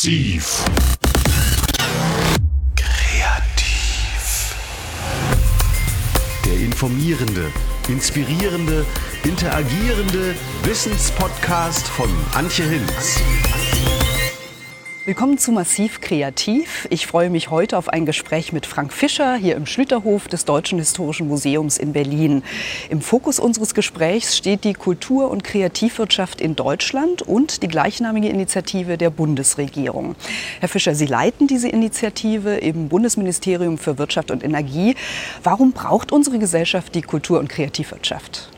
Massiv. 0.00 0.64
Kreativ. 2.74 4.54
Der 6.46 6.54
informierende, 6.54 7.52
inspirierende, 7.86 8.86
interagierende 9.24 10.34
Wissenspodcast 10.62 11.86
von 11.86 12.08
Antje 12.32 12.64
Hinz. 12.64 13.20
Willkommen 15.10 15.38
zu 15.38 15.50
Massiv 15.50 16.00
Kreativ. 16.00 16.86
Ich 16.88 17.08
freue 17.08 17.30
mich 17.30 17.50
heute 17.50 17.76
auf 17.78 17.88
ein 17.88 18.06
Gespräch 18.06 18.52
mit 18.52 18.64
Frank 18.64 18.92
Fischer 18.92 19.34
hier 19.34 19.56
im 19.56 19.66
Schlüterhof 19.66 20.28
des 20.28 20.44
Deutschen 20.44 20.78
Historischen 20.78 21.26
Museums 21.26 21.78
in 21.78 21.92
Berlin. 21.92 22.44
Im 22.90 23.00
Fokus 23.00 23.40
unseres 23.40 23.74
Gesprächs 23.74 24.36
steht 24.36 24.62
die 24.62 24.72
Kultur- 24.72 25.28
und 25.28 25.42
Kreativwirtschaft 25.42 26.40
in 26.40 26.54
Deutschland 26.54 27.22
und 27.22 27.64
die 27.64 27.66
gleichnamige 27.66 28.28
Initiative 28.28 28.96
der 28.96 29.10
Bundesregierung. 29.10 30.14
Herr 30.60 30.68
Fischer, 30.68 30.94
Sie 30.94 31.06
leiten 31.06 31.48
diese 31.48 31.68
Initiative 31.68 32.58
im 32.58 32.88
Bundesministerium 32.88 33.78
für 33.78 33.98
Wirtschaft 33.98 34.30
und 34.30 34.44
Energie. 34.44 34.94
Warum 35.42 35.72
braucht 35.72 36.12
unsere 36.12 36.38
Gesellschaft 36.38 36.94
die 36.94 37.02
Kultur- 37.02 37.40
und 37.40 37.48
Kreativwirtschaft? 37.48 38.48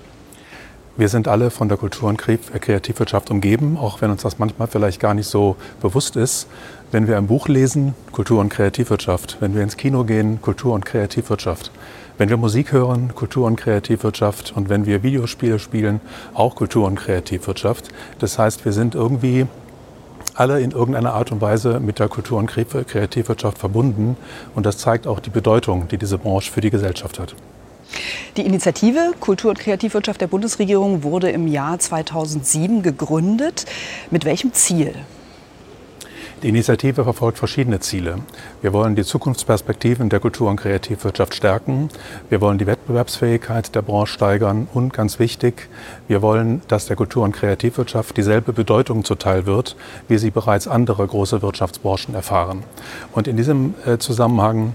Wir 0.95 1.09
sind 1.09 1.27
alle 1.27 1.51
von 1.51 1.71
der 1.71 1.79
Kultur- 1.79 2.11
und 2.11 2.29
äh, 2.29 2.37
Kreativwirtschaft 2.37 3.31
umgeben, 3.31 3.79
auch 3.79 4.03
wenn 4.03 4.11
uns 4.11 4.21
das 4.21 4.39
manchmal 4.39 4.69
vielleicht 4.69 5.01
gar 5.01 5.15
nicht 5.15 5.27
so 5.27 5.57
bewusst 5.81 6.17
ist. 6.17 6.49
Wenn 6.91 7.09
wir 7.09 7.17
ein 7.17 7.29
Buch 7.29 7.49
lesen, 7.49 7.95
Kultur- 8.13 8.41
und 8.41 8.51
Kreativwirtschaft. 8.51 9.39
Wenn 9.41 9.55
wir 9.55 9.63
ins 9.63 9.79
Kino 9.79 10.05
gehen, 10.05 10.43
Kultur- 10.43 10.75
und 10.75 10.85
Kreativwirtschaft. 10.85 11.71
Wenn 12.19 12.29
wir 12.29 12.37
Musik 12.37 12.73
hören, 12.73 13.15
Kultur- 13.15 13.47
und 13.47 13.57
Kreativwirtschaft. 13.57 14.53
Und 14.55 14.69
wenn 14.69 14.85
wir 14.85 15.03
Videospiele 15.03 15.59
spielen, 15.59 16.03
auch 16.35 16.57
Kultur- 16.57 16.87
und 16.87 16.97
Kreativwirtschaft. 16.97 17.89
Das 18.19 18.39
heißt, 18.39 18.67
wir 18.67 18.75
sind 18.75 18.95
irgendwie 18.95 19.47
alle 20.35 20.61
in 20.61 20.73
irgendeiner 20.73 21.15
Art 21.15 21.33
und 21.33 21.41
Weise 21.41 21.81
mit 21.81 22.01
der 22.01 22.09
Kultur- 22.09 22.39
und 22.39 22.49
Kreativwirtschaft 22.49 23.57
verbunden. 23.57 24.19
Und 24.55 24.67
das 24.67 24.77
zeigt 24.77 25.07
auch 25.07 25.21
die 25.21 25.31
Bedeutung, 25.31 25.89
die 25.89 25.97
diese 25.97 26.19
Branche 26.19 26.53
für 26.53 26.61
die 26.61 26.71
Gesellschaft 26.71 27.19
hat. 27.19 27.35
Die 28.37 28.47
Initiative 28.47 29.13
Kultur- 29.21 29.51
und 29.51 29.59
Kreativwirtschaft 29.59 30.21
der 30.21 30.27
Bundesregierung 30.27 31.03
wurde 31.03 31.31
im 31.31 31.47
Jahr 31.47 31.79
2007 31.79 32.83
gegründet. 32.83 33.67
Mit 34.11 34.25
welchem 34.25 34.53
Ziel? 34.53 34.95
Die 36.43 36.49
Initiative 36.49 37.05
verfolgt 37.05 37.39
verschiedene 37.39 37.79
Ziele. 37.79 38.17
Wir 38.63 38.73
wollen 38.73 38.97
die 38.97 39.05
Zukunftsperspektiven 39.05 40.09
der 40.09 40.19
Kultur- 40.19 40.51
und 40.51 40.57
Kreativwirtschaft 40.57 41.37
stärken. 41.37 41.89
Wir 42.31 42.41
wollen 42.41 42.59
die 42.59 42.67
Wettbewerbsfähigkeit 42.67 43.73
der 43.77 43.83
Branche 43.83 44.15
steigern. 44.15 44.67
Und 44.75 44.93
ganz 44.93 45.21
wichtig, 45.21 45.69
wir 46.09 46.21
wollen, 46.21 46.61
dass 46.67 46.87
der 46.87 46.97
Kultur- 46.97 47.23
und 47.23 47.31
Kreativwirtschaft 47.31 48.17
dieselbe 48.17 48.53
Bedeutung 48.53 49.05
zuteil 49.05 49.47
wird, 49.47 49.77
wie 50.09 50.19
sie 50.19 50.33
bereits 50.33 50.67
andere 50.67 51.07
große 51.07 51.43
Wirtschaftsbranchen 51.43 52.17
erfahren. 52.17 52.65
Und 53.13 53.29
in 53.29 53.37
diesem 53.37 53.75
äh, 53.87 53.99
Zusammenhang 53.99 54.75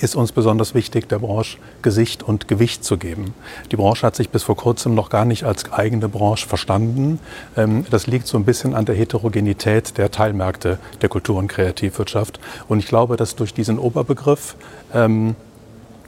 ist 0.00 0.16
uns 0.16 0.32
besonders 0.32 0.74
wichtig, 0.74 1.08
der 1.08 1.18
Branche 1.18 1.58
Gesicht 1.82 2.22
und 2.22 2.48
Gewicht 2.48 2.84
zu 2.84 2.96
geben. 2.96 3.34
Die 3.70 3.76
Branche 3.76 4.06
hat 4.06 4.16
sich 4.16 4.30
bis 4.30 4.42
vor 4.42 4.56
kurzem 4.56 4.94
noch 4.94 5.10
gar 5.10 5.24
nicht 5.24 5.44
als 5.44 5.70
eigene 5.72 6.08
Branche 6.08 6.48
verstanden. 6.48 7.18
Ähm, 7.56 7.84
das 7.90 8.06
liegt 8.06 8.26
so 8.26 8.38
ein 8.38 8.44
bisschen 8.44 8.74
an 8.74 8.84
der 8.84 8.94
Heterogenität 8.94 9.98
der 9.98 10.10
Teilmärkte 10.10 10.78
der 11.00 11.08
Kultur- 11.08 11.38
und 11.38 11.48
Kreativwirtschaft. 11.48 12.40
Und 12.68 12.78
ich 12.78 12.86
glaube, 12.86 13.16
dass 13.16 13.36
durch 13.36 13.54
diesen 13.54 13.78
Oberbegriff 13.78 14.56
ähm, 14.94 15.36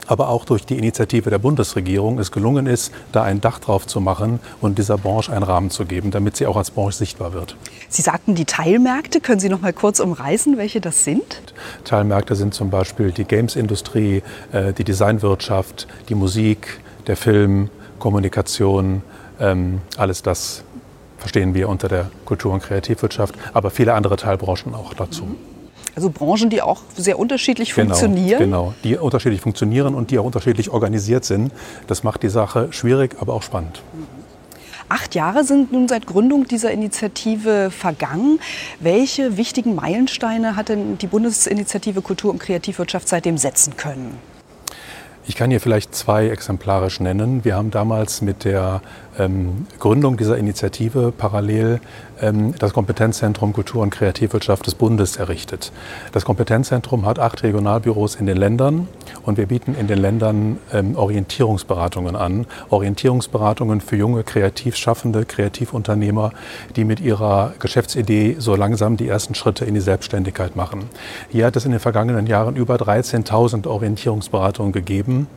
aber 0.07 0.29
auch 0.29 0.45
durch 0.45 0.65
die 0.65 0.77
Initiative 0.77 1.29
der 1.29 1.39
Bundesregierung 1.39 2.19
es 2.19 2.31
gelungen 2.31 2.67
ist, 2.67 2.93
da 3.11 3.23
ein 3.23 3.41
Dach 3.41 3.59
drauf 3.59 3.87
zu 3.87 3.99
machen 4.01 4.39
und 4.61 4.77
dieser 4.77 4.97
Branche 4.97 5.31
einen 5.31 5.43
Rahmen 5.43 5.69
zu 5.69 5.85
geben, 5.85 6.11
damit 6.11 6.37
sie 6.37 6.47
auch 6.47 6.57
als 6.57 6.71
Branche 6.71 6.97
sichtbar 6.97 7.33
wird. 7.33 7.55
Sie 7.89 8.01
sagten 8.01 8.35
die 8.35 8.45
Teilmärkte. 8.45 9.19
Können 9.19 9.39
Sie 9.39 9.49
noch 9.49 9.61
mal 9.61 9.73
kurz 9.73 9.99
umreißen, 9.99 10.57
welche 10.57 10.81
das 10.81 11.03
sind? 11.03 11.23
Teilmärkte 11.83 12.35
sind 12.35 12.53
zum 12.53 12.69
Beispiel 12.69 13.11
die 13.11 13.25
Games-Industrie, 13.25 14.23
äh, 14.51 14.73
die 14.73 14.83
Designwirtschaft, 14.83 15.87
die 16.09 16.15
Musik, 16.15 16.79
der 17.07 17.17
Film, 17.17 17.69
Kommunikation, 17.99 19.01
ähm, 19.39 19.81
alles 19.97 20.21
das 20.21 20.63
verstehen 21.17 21.53
wir 21.53 21.69
unter 21.69 21.87
der 21.87 22.11
Kultur- 22.25 22.53
und 22.53 22.61
Kreativwirtschaft, 22.61 23.35
aber 23.53 23.71
viele 23.71 23.93
andere 23.93 24.15
Teilbranchen 24.15 24.75
auch 24.75 24.93
dazu. 24.93 25.23
Mhm. 25.23 25.54
Also 25.95 26.09
Branchen, 26.09 26.49
die 26.49 26.61
auch 26.61 26.81
sehr 26.97 27.17
unterschiedlich 27.17 27.73
genau, 27.73 27.95
funktionieren. 27.95 28.39
Genau, 28.39 28.73
die 28.83 28.97
unterschiedlich 28.97 29.41
funktionieren 29.41 29.95
und 29.95 30.11
die 30.11 30.19
auch 30.19 30.25
unterschiedlich 30.25 30.69
organisiert 30.69 31.23
sind. 31.23 31.51
Das 31.87 32.03
macht 32.03 32.23
die 32.23 32.29
Sache 32.29 32.67
schwierig, 32.71 33.15
aber 33.19 33.33
auch 33.33 33.43
spannend. 33.43 33.81
Acht 34.87 35.15
Jahre 35.15 35.43
sind 35.43 35.71
nun 35.71 35.87
seit 35.87 36.05
Gründung 36.05 36.47
dieser 36.47 36.69
Initiative 36.71 37.71
vergangen. 37.71 38.39
Welche 38.79 39.35
wichtigen 39.35 39.73
Meilensteine 39.73 40.55
hat 40.55 40.69
denn 40.69 40.99
die 40.99 41.07
Bundesinitiative 41.07 42.01
Kultur- 42.01 42.31
und 42.31 42.39
Kreativwirtschaft 42.39 43.07
seitdem 43.07 43.37
setzen 43.37 43.77
können? 43.77 44.17
Ich 45.27 45.35
kann 45.35 45.49
hier 45.49 45.59
vielleicht 45.59 45.95
zwei 45.95 46.27
exemplarisch 46.27 46.99
nennen. 46.99 47.43
Wir 47.43 47.55
haben 47.55 47.71
damals 47.71 48.21
mit 48.21 48.43
der 48.43 48.81
ähm, 49.17 49.67
Gründung 49.79 50.17
dieser 50.17 50.37
Initiative 50.37 51.13
parallel 51.15 51.79
ähm, 52.21 52.53
das 52.59 52.73
Kompetenzzentrum 52.73 53.53
Kultur- 53.53 53.81
und 53.81 53.89
Kreativwirtschaft 53.89 54.65
des 54.67 54.75
Bundes 54.75 55.17
errichtet. 55.17 55.71
Das 56.11 56.25
Kompetenzzentrum 56.25 57.05
hat 57.05 57.19
acht 57.19 57.43
Regionalbüros 57.43 58.15
in 58.15 58.25
den 58.25 58.37
Ländern 58.37 58.87
und 59.23 59.37
wir 59.37 59.47
bieten 59.47 59.75
in 59.75 59.87
den 59.87 59.99
Ländern 59.99 60.57
ähm, 60.73 60.95
Orientierungsberatungen 60.95 62.15
an. 62.15 62.45
Orientierungsberatungen 62.69 63.81
für 63.81 63.95
junge, 63.95 64.23
kreativ 64.23 64.75
schaffende 64.75 65.25
Kreativunternehmer, 65.25 66.31
die 66.75 66.83
mit 66.83 66.99
ihrer 66.99 67.53
Geschäftsidee 67.59 68.35
so 68.39 68.55
langsam 68.55 68.97
die 68.97 69.07
ersten 69.07 69.35
Schritte 69.35 69.65
in 69.65 69.73
die 69.73 69.81
Selbstständigkeit 69.81 70.55
machen. 70.55 70.89
Hier 71.29 71.45
hat 71.45 71.55
es 71.55 71.65
in 71.65 71.71
den 71.71 71.79
vergangenen 71.79 72.27
Jahren 72.27 72.55
über 72.55 72.75
13.000 72.75 73.67
Orientierungsberatungen 73.67 74.71
gegeben. 74.71 75.27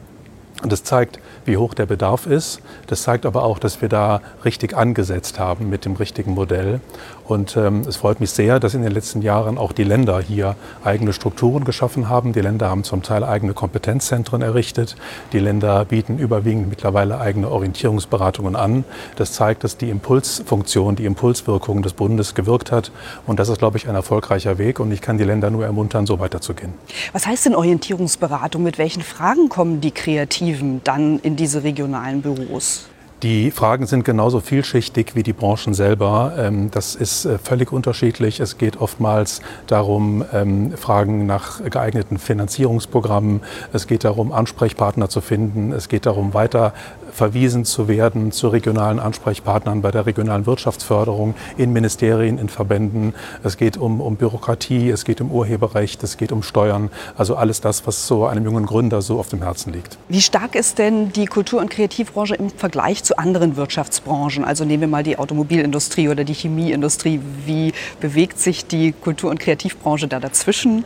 Und 0.63 0.73
das 0.73 0.83
zeigt, 0.83 1.21
wie 1.45 1.57
hoch 1.57 1.73
der 1.75 1.87
Bedarf 1.87 2.27
ist. 2.27 2.61
Das 2.89 3.03
zeigt 3.03 3.27
aber 3.27 3.45
auch, 3.45 3.61
dass 3.61 3.81
wir 3.81 3.89
da 3.89 4.21
richtig 4.45 4.77
angesetzt 4.77 5.39
haben 5.39 5.69
mit 5.69 5.85
dem 5.85 5.95
richtigen 5.95 6.33
Modell. 6.33 6.81
Und 7.29 7.59
ähm, 7.59 7.83
es 7.87 7.97
freut 7.97 8.21
mich 8.21 8.31
sehr, 8.31 8.59
dass 8.59 8.73
in 8.73 8.83
den 8.83 8.91
letzten 8.91 9.21
Jahren 9.21 9.59
auch 9.59 9.73
die 9.73 9.85
Länder 9.85 10.19
hier 10.21 10.57
eigene 10.83 11.13
Strukturen 11.13 11.65
geschaffen 11.65 12.09
haben. 12.09 12.33
Die 12.33 12.41
Länder 12.41 12.71
haben 12.71 12.85
zum 12.85 13.03
Teil 13.03 13.23
eigene 13.23 13.53
Kompetenzzentren 13.53 14.41
errichtet. 14.41 14.97
Die 15.33 15.39
Länder 15.39 15.85
bieten 15.85 16.19
überwiegend 16.19 16.71
mittlerweile 16.71 17.21
eigene 17.21 17.51
Orientierungsberatungen 17.51 18.57
an. 18.57 18.85
Das 19.17 19.33
zeigt, 19.33 19.63
dass 19.63 19.77
die 19.77 19.91
Impulsfunktion, 19.91 20.97
die 20.97 21.05
Impulswirkung 21.05 21.83
des 21.83 21.93
Bundes 21.93 22.35
gewirkt 22.35 22.73
hat. 22.73 22.91
Und 23.27 23.39
das 23.39 23.51
ist, 23.51 23.59
glaube 23.59 23.77
ich, 23.77 23.89
ein 23.89 23.95
erfolgreicher 23.95 24.57
Weg. 24.57 24.81
Und 24.81 24.91
ich 24.91 25.03
kann 25.03 25.19
die 25.19 25.25
Länder 25.25 25.51
nur 25.51 25.67
ermuntern, 25.67 26.07
so 26.07 26.19
weiterzugehen. 26.19 26.73
Was 27.13 27.27
heißt 27.27 27.45
denn 27.45 27.55
Orientierungsberatung? 27.55 28.63
Mit 28.63 28.79
welchen 28.79 29.03
Fragen 29.03 29.51
kommen 29.51 29.83
die 29.83 29.91
Kreativen 29.91 30.81
dann 30.83 31.19
in 31.19 31.37
diese 31.37 31.63
regionalen 31.63 32.23
Büros? 32.23 32.87
Die 33.25 33.51
Fragen 33.51 33.87
sind 33.87 34.05
genauso 34.05 34.39
vielschichtig 34.39 35.17
wie 35.17 35.25
die 35.25 35.33
Branchen 35.33 35.75
selber. 35.75 36.35
Ähm, 36.39 36.71
das 36.71 36.95
ist 36.95 37.25
äh, 37.25 37.39
völlig 37.39 37.73
unterschiedlich. 37.73 38.39
Es 38.39 38.59
geht 38.59 38.81
oftmals 38.81 39.41
darum, 39.67 40.25
ähm, 40.33 40.71
Fragen 40.77 41.27
nach 41.27 41.61
geeigneten 41.65 42.19
Finanzierungsprogrammen. 42.19 43.41
Es 43.73 43.89
geht 43.89 44.05
darum, 44.05 44.31
Ansprechpartner 44.31 45.09
zu 45.09 45.21
finden. 45.21 45.73
Es 45.73 45.89
geht 45.89 46.07
darum, 46.07 46.33
weiter 46.33 46.73
verwiesen 47.13 47.65
zu 47.65 47.89
werden 47.89 48.31
zu 48.31 48.47
regionalen 48.47 49.01
Ansprechpartnern 49.01 49.83
bei 49.83 49.91
der 49.91 50.07
regionalen 50.07 50.47
Wirtschaftsförderung, 50.47 51.35
in 51.57 51.73
Ministerien, 51.73 52.39
in 52.39 52.49
Verbänden. 52.49 53.15
Es 53.43 53.57
geht 53.57 53.77
um, 53.77 54.01
um 54.01 54.15
Bürokratie, 54.15 54.91
es 54.91 55.05
geht 55.05 55.21
um 55.21 55.33
Urheberrecht, 55.33 56.05
es 56.05 56.17
geht 56.19 56.31
um 56.31 56.45
Steuern. 56.45 56.91
Also 57.17 57.35
alles 57.35 57.61
das, 57.61 57.85
was 57.89 58.07
so 58.07 58.27
einem 58.27 58.45
jungen 58.45 58.67
Gründer 58.67 59.03
so 59.03 59.19
auf 59.19 59.29
dem 59.29 59.43
Herzen 59.43 59.73
liegt. 59.73 59.99
Wie 60.09 60.23
stark 60.23 60.55
ist 60.55 60.79
denn 60.79 61.13
die 61.13 61.27
Kultur- 61.27 61.61
und 61.61 61.71
Kreativbranche 61.71 62.37
im 62.37 62.51
Vergleich 62.51 63.03
zu 63.09 63.19
anderen 63.19 63.57
Wirtschaftsbranchen? 63.57 64.45
Also 64.45 64.65
nehmen 64.65 64.83
wir 64.83 64.89
mal 64.89 65.03
die 65.03 65.19
Automobilindustrie 65.19 66.09
oder 66.09 66.25
die 66.25 66.35
Chemieindustrie. 66.35 67.21
Wie 67.47 67.73
bewegt 68.01 68.39
sich 68.39 68.67
die 68.67 68.93
Kultur- 68.93 69.31
und 69.31 69.41
Kreativbranche 69.41 70.09
da 70.09 70.21
dazwischen? 70.21 70.85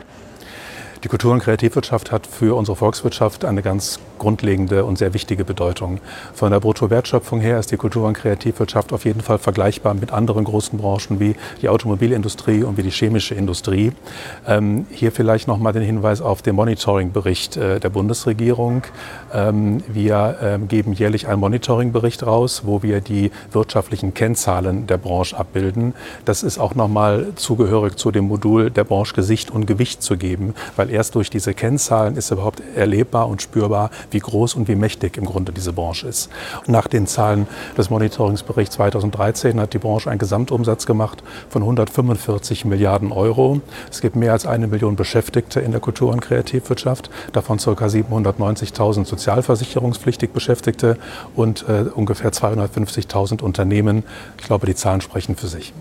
Die 1.02 1.08
Kultur- 1.08 1.32
und 1.32 1.40
Kreativwirtschaft 1.40 2.12
hat 2.12 2.28
für 2.28 2.56
unsere 2.56 2.76
Volkswirtschaft 2.76 3.44
eine 3.44 3.60
ganz 3.60 3.98
grundlegende 4.22 4.84
und 4.84 4.98
sehr 4.98 5.14
wichtige 5.14 5.44
Bedeutung. 5.44 5.98
Von 6.32 6.52
der 6.52 6.60
Bruttowertschöpfung 6.60 7.40
her 7.40 7.58
ist 7.58 7.72
die 7.72 7.76
Kultur- 7.76 8.06
und 8.06 8.14
Kreativwirtschaft 8.14 8.92
auf 8.92 9.04
jeden 9.04 9.20
Fall 9.20 9.38
vergleichbar 9.38 9.94
mit 9.94 10.12
anderen 10.12 10.44
großen 10.44 10.78
Branchen 10.78 11.18
wie 11.18 11.34
die 11.60 11.68
Automobilindustrie 11.68 12.62
und 12.62 12.76
wie 12.76 12.84
die 12.84 12.90
chemische 12.90 13.34
Industrie. 13.34 13.92
Ähm, 14.46 14.86
hier 14.90 15.10
vielleicht 15.10 15.48
noch 15.48 15.58
mal 15.58 15.72
den 15.72 15.82
Hinweis 15.82 16.20
auf 16.20 16.40
den 16.40 16.54
Monitoring-Bericht 16.54 17.56
äh, 17.56 17.80
der 17.80 17.88
Bundesregierung. 17.90 18.84
Ähm, 19.34 19.82
wir 19.88 20.36
ähm, 20.40 20.68
geben 20.68 20.92
jährlich 20.92 21.26
einen 21.26 21.40
Monitoring-Bericht 21.40 22.24
raus, 22.24 22.62
wo 22.64 22.84
wir 22.84 23.00
die 23.00 23.32
wirtschaftlichen 23.50 24.14
Kennzahlen 24.14 24.86
der 24.86 24.98
Branche 24.98 25.36
abbilden. 25.36 25.94
Das 26.24 26.44
ist 26.44 26.58
auch 26.58 26.76
noch 26.76 26.88
mal 26.88 27.32
zugehörig 27.34 27.96
zu 27.96 28.12
dem 28.12 28.28
Modul 28.28 28.70
der 28.70 28.84
Branche 28.84 29.14
Gesicht 29.14 29.50
und 29.50 29.66
Gewicht 29.66 30.00
zu 30.00 30.16
geben, 30.16 30.54
weil 30.76 30.90
erst 30.90 31.16
durch 31.16 31.28
diese 31.28 31.54
Kennzahlen 31.54 32.16
ist 32.16 32.30
überhaupt 32.30 32.62
erlebbar 32.76 33.28
und 33.28 33.42
spürbar, 33.42 33.90
wie 34.12 34.18
groß 34.18 34.54
und 34.54 34.68
wie 34.68 34.74
mächtig 34.74 35.16
im 35.16 35.24
Grunde 35.24 35.52
diese 35.52 35.72
Branche 35.72 36.08
ist. 36.08 36.30
Nach 36.66 36.86
den 36.86 37.06
Zahlen 37.06 37.46
des 37.76 37.90
Monitoringsberichts 37.90 38.76
2013 38.76 39.60
hat 39.60 39.74
die 39.74 39.78
Branche 39.78 40.10
einen 40.10 40.18
Gesamtumsatz 40.18 40.86
gemacht 40.86 41.22
von 41.48 41.62
145 41.62 42.64
Milliarden 42.64 43.12
Euro. 43.12 43.60
Es 43.90 44.00
gibt 44.00 44.16
mehr 44.16 44.32
als 44.32 44.46
eine 44.46 44.66
Million 44.66 44.96
Beschäftigte 44.96 45.60
in 45.60 45.70
der 45.70 45.80
Kultur- 45.80 46.12
und 46.12 46.20
Kreativwirtschaft, 46.20 47.10
davon 47.32 47.58
ca. 47.58 47.70
790.000 47.70 49.04
sozialversicherungspflichtig 49.04 50.30
Beschäftigte 50.32 50.96
und 51.34 51.64
äh, 51.68 51.84
ungefähr 51.94 52.32
250.000 52.32 53.42
Unternehmen. 53.42 54.04
Ich 54.38 54.44
glaube, 54.44 54.66
die 54.66 54.74
Zahlen 54.74 55.00
sprechen 55.00 55.36
für 55.36 55.48
sich. 55.48 55.72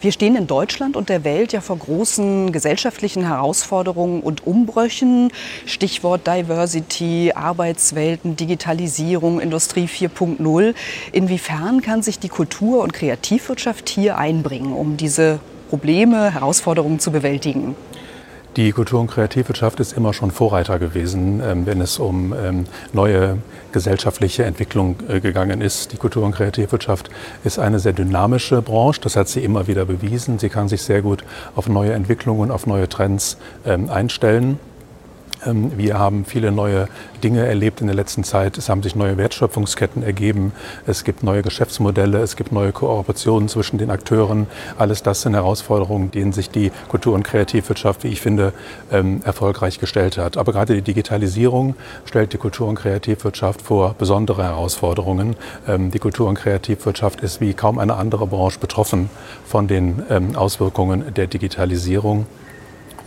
Wir 0.00 0.12
stehen 0.12 0.36
in 0.36 0.46
Deutschland 0.46 0.96
und 0.96 1.08
der 1.08 1.24
Welt 1.24 1.52
ja 1.52 1.60
vor 1.60 1.76
großen 1.76 2.52
gesellschaftlichen 2.52 3.26
Herausforderungen 3.26 4.20
und 4.20 4.46
Umbrüchen. 4.46 5.32
Stichwort 5.66 6.24
Diversity, 6.24 7.32
Arbeitswelten, 7.34 8.36
Digitalisierung, 8.36 9.40
Industrie 9.40 9.86
4.0. 9.86 10.76
Inwiefern 11.10 11.80
kann 11.80 12.02
sich 12.02 12.20
die 12.20 12.28
Kultur- 12.28 12.84
und 12.84 12.92
Kreativwirtschaft 12.92 13.88
hier 13.88 14.16
einbringen, 14.18 14.72
um 14.72 14.96
diese 14.96 15.40
Probleme, 15.68 16.32
Herausforderungen 16.32 17.00
zu 17.00 17.10
bewältigen? 17.10 17.74
Die 18.56 18.72
Kultur- 18.72 19.00
und 19.00 19.08
Kreativwirtschaft 19.08 19.78
ist 19.78 19.92
immer 19.92 20.12
schon 20.12 20.30
Vorreiter 20.30 20.78
gewesen, 20.78 21.40
ähm, 21.44 21.66
wenn 21.66 21.80
es 21.80 21.98
um 21.98 22.32
ähm, 22.32 22.64
neue 22.92 23.38
gesellschaftliche 23.72 24.44
Entwicklung 24.44 24.96
äh, 25.08 25.20
gegangen 25.20 25.60
ist. 25.60 25.92
Die 25.92 25.96
Kultur- 25.96 26.24
und 26.24 26.34
Kreativwirtschaft 26.34 27.10
ist 27.44 27.58
eine 27.58 27.78
sehr 27.78 27.92
dynamische 27.92 28.62
Branche, 28.62 29.00
das 29.02 29.16
hat 29.16 29.28
sie 29.28 29.44
immer 29.44 29.66
wieder 29.66 29.84
bewiesen. 29.84 30.38
Sie 30.38 30.48
kann 30.48 30.68
sich 30.68 30.82
sehr 30.82 31.02
gut 31.02 31.22
auf 31.54 31.68
neue 31.68 31.92
Entwicklungen, 31.92 32.50
auf 32.50 32.66
neue 32.66 32.88
Trends 32.88 33.36
ähm, 33.64 33.90
einstellen. 33.90 34.58
Ähm, 35.46 35.76
wir 35.76 35.98
haben 35.98 36.24
viele 36.24 36.52
neue 36.52 36.88
Dinge 37.22 37.46
erlebt 37.46 37.80
in 37.80 37.86
der 37.86 37.96
letzten 37.96 38.24
Zeit. 38.24 38.58
Es 38.58 38.68
haben 38.68 38.82
sich 38.82 38.94
neue 38.94 39.16
Wertschöpfungsketten 39.16 40.02
ergeben. 40.02 40.52
Es 40.86 41.04
gibt 41.04 41.22
neue 41.22 41.42
Geschäftsmodelle. 41.42 42.18
Es 42.18 42.36
gibt 42.36 42.52
neue 42.52 42.72
Kooperationen 42.72 43.48
zwischen 43.48 43.78
den 43.78 43.90
Akteuren. 43.90 44.46
Alles 44.78 45.02
das 45.02 45.22
sind 45.22 45.34
Herausforderungen, 45.34 46.10
denen 46.10 46.32
sich 46.32 46.50
die 46.50 46.70
Kultur- 46.88 47.14
und 47.14 47.22
Kreativwirtschaft, 47.22 48.04
wie 48.04 48.08
ich 48.08 48.20
finde, 48.20 48.52
ähm, 48.90 49.20
erfolgreich 49.24 49.78
gestellt 49.78 50.18
hat. 50.18 50.36
Aber 50.36 50.52
gerade 50.52 50.74
die 50.74 50.82
Digitalisierung 50.82 51.74
stellt 52.04 52.32
die 52.32 52.38
Kultur- 52.38 52.68
und 52.68 52.76
Kreativwirtschaft 52.76 53.62
vor 53.62 53.94
besondere 53.98 54.44
Herausforderungen. 54.44 55.36
Ähm, 55.66 55.90
die 55.90 55.98
Kultur- 55.98 56.28
und 56.28 56.36
Kreativwirtschaft 56.36 57.20
ist 57.20 57.40
wie 57.40 57.54
kaum 57.54 57.78
eine 57.78 57.96
andere 57.96 58.26
Branche 58.26 58.58
betroffen 58.58 59.10
von 59.44 59.66
den 59.66 60.36
Auswirkungen 60.36 61.14
der 61.14 61.26
Digitalisierung. 61.26 62.26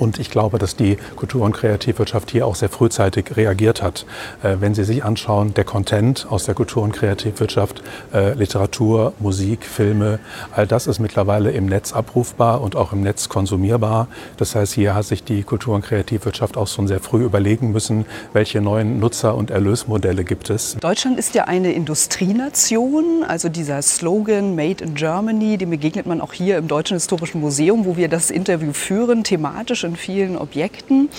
Und 0.01 0.17
ich 0.17 0.31
glaube, 0.31 0.57
dass 0.57 0.75
die 0.75 0.97
Kultur- 1.15 1.43
und 1.43 1.51
Kreativwirtschaft 1.51 2.31
hier 2.31 2.47
auch 2.47 2.55
sehr 2.55 2.69
frühzeitig 2.69 3.37
reagiert 3.37 3.83
hat. 3.83 4.07
Äh, 4.41 4.55
wenn 4.59 4.73
Sie 4.73 4.83
sich 4.83 5.03
anschauen, 5.03 5.53
der 5.53 5.63
Content 5.63 6.25
aus 6.27 6.45
der 6.45 6.55
Kultur- 6.55 6.81
und 6.81 6.91
Kreativwirtschaft, 6.91 7.83
äh, 8.11 8.33
Literatur, 8.33 9.13
Musik, 9.19 9.63
Filme, 9.63 10.17
all 10.55 10.65
das 10.65 10.87
ist 10.87 10.97
mittlerweile 10.97 11.51
im 11.51 11.67
Netz 11.67 11.93
abrufbar 11.93 12.61
und 12.61 12.75
auch 12.75 12.93
im 12.93 13.01
Netz 13.01 13.29
konsumierbar. 13.29 14.07
Das 14.37 14.55
heißt, 14.55 14.73
hier 14.73 14.95
hat 14.95 15.05
sich 15.05 15.23
die 15.23 15.43
Kultur- 15.43 15.75
und 15.75 15.83
Kreativwirtschaft 15.83 16.57
auch 16.57 16.67
schon 16.67 16.87
sehr 16.87 16.99
früh 16.99 17.23
überlegen 17.23 17.71
müssen, 17.71 18.05
welche 18.33 18.59
neuen 18.59 18.99
Nutzer- 18.99 19.35
und 19.35 19.51
Erlösmodelle 19.51 20.23
gibt 20.23 20.49
es. 20.49 20.77
Deutschland 20.81 21.19
ist 21.19 21.35
ja 21.35 21.43
eine 21.43 21.73
Industrienation, 21.73 23.23
also 23.27 23.49
dieser 23.49 23.83
Slogan 23.83 24.55
Made 24.55 24.83
in 24.83 24.95
Germany, 24.95 25.59
dem 25.59 25.69
begegnet 25.69 26.07
man 26.07 26.21
auch 26.21 26.33
hier 26.33 26.57
im 26.57 26.67
Deutschen 26.67 26.95
Historischen 26.95 27.39
Museum, 27.39 27.85
wo 27.85 27.97
wir 27.97 28.07
das 28.07 28.31
Interview 28.31 28.73
führen, 28.73 29.23
thematisch 29.23 29.90
vielen 29.95 30.37
Objekten. 30.37 31.09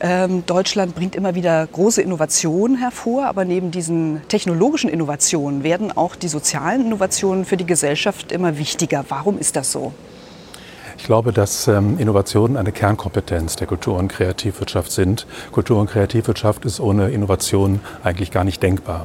Ähm, 0.00 0.44
Deutschland 0.46 0.94
bringt 0.94 1.14
immer 1.16 1.34
wieder 1.34 1.66
große 1.66 2.02
Innovationen 2.02 2.76
hervor, 2.76 3.26
aber 3.26 3.44
neben 3.44 3.70
diesen 3.70 4.22
technologischen 4.28 4.90
Innovationen 4.90 5.62
werden 5.62 5.92
auch 5.92 6.16
die 6.16 6.28
sozialen 6.28 6.86
Innovationen 6.86 7.44
für 7.44 7.56
die 7.56 7.66
Gesellschaft 7.66 8.32
immer 8.32 8.58
wichtiger. 8.58 9.04
Warum 9.08 9.38
ist 9.38 9.56
das 9.56 9.72
so? 9.72 9.92
Ich 11.04 11.06
glaube, 11.06 11.34
dass 11.34 11.68
ähm, 11.68 11.98
Innovationen 11.98 12.56
eine 12.56 12.72
Kernkompetenz 12.72 13.56
der 13.56 13.66
Kultur- 13.66 13.98
und 13.98 14.08
Kreativwirtschaft 14.08 14.90
sind. 14.90 15.26
Kultur- 15.52 15.78
und 15.78 15.90
Kreativwirtschaft 15.90 16.64
ist 16.64 16.80
ohne 16.80 17.10
Innovation 17.10 17.80
eigentlich 18.02 18.30
gar 18.30 18.42
nicht 18.42 18.62
denkbar. 18.62 19.04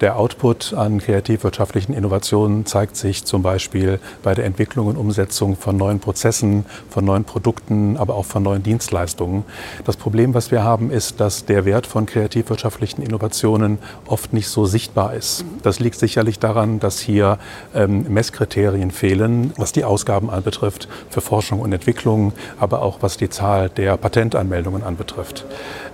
Der 0.00 0.18
Output 0.18 0.72
an 0.72 1.00
kreativwirtschaftlichen 1.00 1.94
Innovationen 1.94 2.64
zeigt 2.64 2.96
sich 2.96 3.26
zum 3.26 3.42
Beispiel 3.42 4.00
bei 4.22 4.34
der 4.34 4.46
Entwicklung 4.46 4.86
und 4.86 4.96
Umsetzung 4.96 5.54
von 5.56 5.76
neuen 5.76 6.00
Prozessen, 6.00 6.64
von 6.88 7.04
neuen 7.04 7.24
Produkten, 7.24 7.98
aber 7.98 8.14
auch 8.14 8.24
von 8.24 8.42
neuen 8.42 8.62
Dienstleistungen. 8.62 9.44
Das 9.84 9.98
Problem, 9.98 10.32
was 10.32 10.50
wir 10.50 10.64
haben, 10.64 10.90
ist, 10.90 11.20
dass 11.20 11.44
der 11.44 11.66
Wert 11.66 11.86
von 11.86 12.06
kreativwirtschaftlichen 12.06 13.02
Innovationen 13.02 13.78
oft 14.06 14.32
nicht 14.32 14.48
so 14.48 14.64
sichtbar 14.64 15.12
ist. 15.12 15.44
Das 15.62 15.78
liegt 15.78 15.98
sicherlich 15.98 16.38
daran, 16.38 16.80
dass 16.80 17.00
hier 17.00 17.38
ähm, 17.74 18.06
Messkriterien 18.08 18.90
fehlen, 18.90 19.52
was 19.58 19.72
die 19.72 19.84
Ausgaben 19.84 20.30
anbetrifft 20.30 20.88
für 21.10 21.20
Forschung 21.34 21.58
und 21.58 21.72
Entwicklung, 21.72 22.32
aber 22.60 22.80
auch 22.82 22.98
was 23.00 23.16
die 23.16 23.28
Zahl 23.28 23.68
der 23.68 23.96
Patentanmeldungen 23.96 24.84
anbetrifft. 24.84 25.44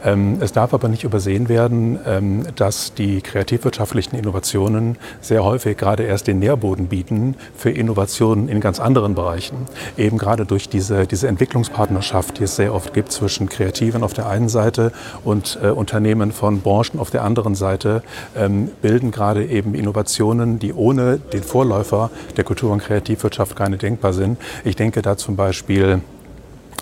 Ähm, 0.04 0.36
es 0.40 0.52
darf 0.52 0.74
aber 0.74 0.88
nicht 0.88 1.02
übersehen 1.04 1.48
werden, 1.48 1.98
ähm, 2.06 2.44
dass 2.56 2.92
die 2.92 3.22
kreativwirtschaftlichen 3.22 4.18
Innovationen 4.18 4.98
sehr 5.22 5.42
häufig 5.42 5.78
gerade 5.78 6.02
erst 6.02 6.26
den 6.26 6.40
Nährboden 6.40 6.88
bieten 6.88 7.36
für 7.56 7.70
Innovationen 7.70 8.48
in 8.48 8.60
ganz 8.60 8.80
anderen 8.80 9.14
Bereichen. 9.14 9.56
Eben 9.96 10.18
gerade 10.18 10.44
durch 10.44 10.68
diese, 10.68 11.06
diese 11.06 11.28
Entwicklungspartnerschaft, 11.28 12.38
die 12.38 12.44
es 12.44 12.56
sehr 12.56 12.74
oft 12.74 12.92
gibt 12.92 13.10
zwischen 13.10 13.48
Kreativen 13.48 14.02
auf 14.02 14.12
der 14.12 14.28
einen 14.28 14.50
Seite 14.50 14.92
und 15.24 15.58
äh, 15.62 15.68
Unternehmen 15.68 16.32
von 16.32 16.60
Branchen 16.60 16.98
auf 16.98 17.10
der 17.10 17.24
anderen 17.24 17.54
Seite, 17.54 18.02
ähm, 18.36 18.70
bilden 18.82 19.10
gerade 19.10 19.46
eben 19.46 19.74
Innovationen, 19.74 20.58
die 20.58 20.74
ohne 20.74 21.18
den 21.18 21.42
Vorläufer 21.42 22.10
der 22.36 22.44
Kultur- 22.44 22.72
und 22.72 22.82
Kreativwirtschaft 22.82 23.56
keine 23.56 23.78
denkbar 23.78 24.12
sind. 24.12 24.38
Ich 24.64 24.76
denke 24.76 25.00
da 25.02 25.16
zum 25.30 25.36
Beispiel 25.36 26.00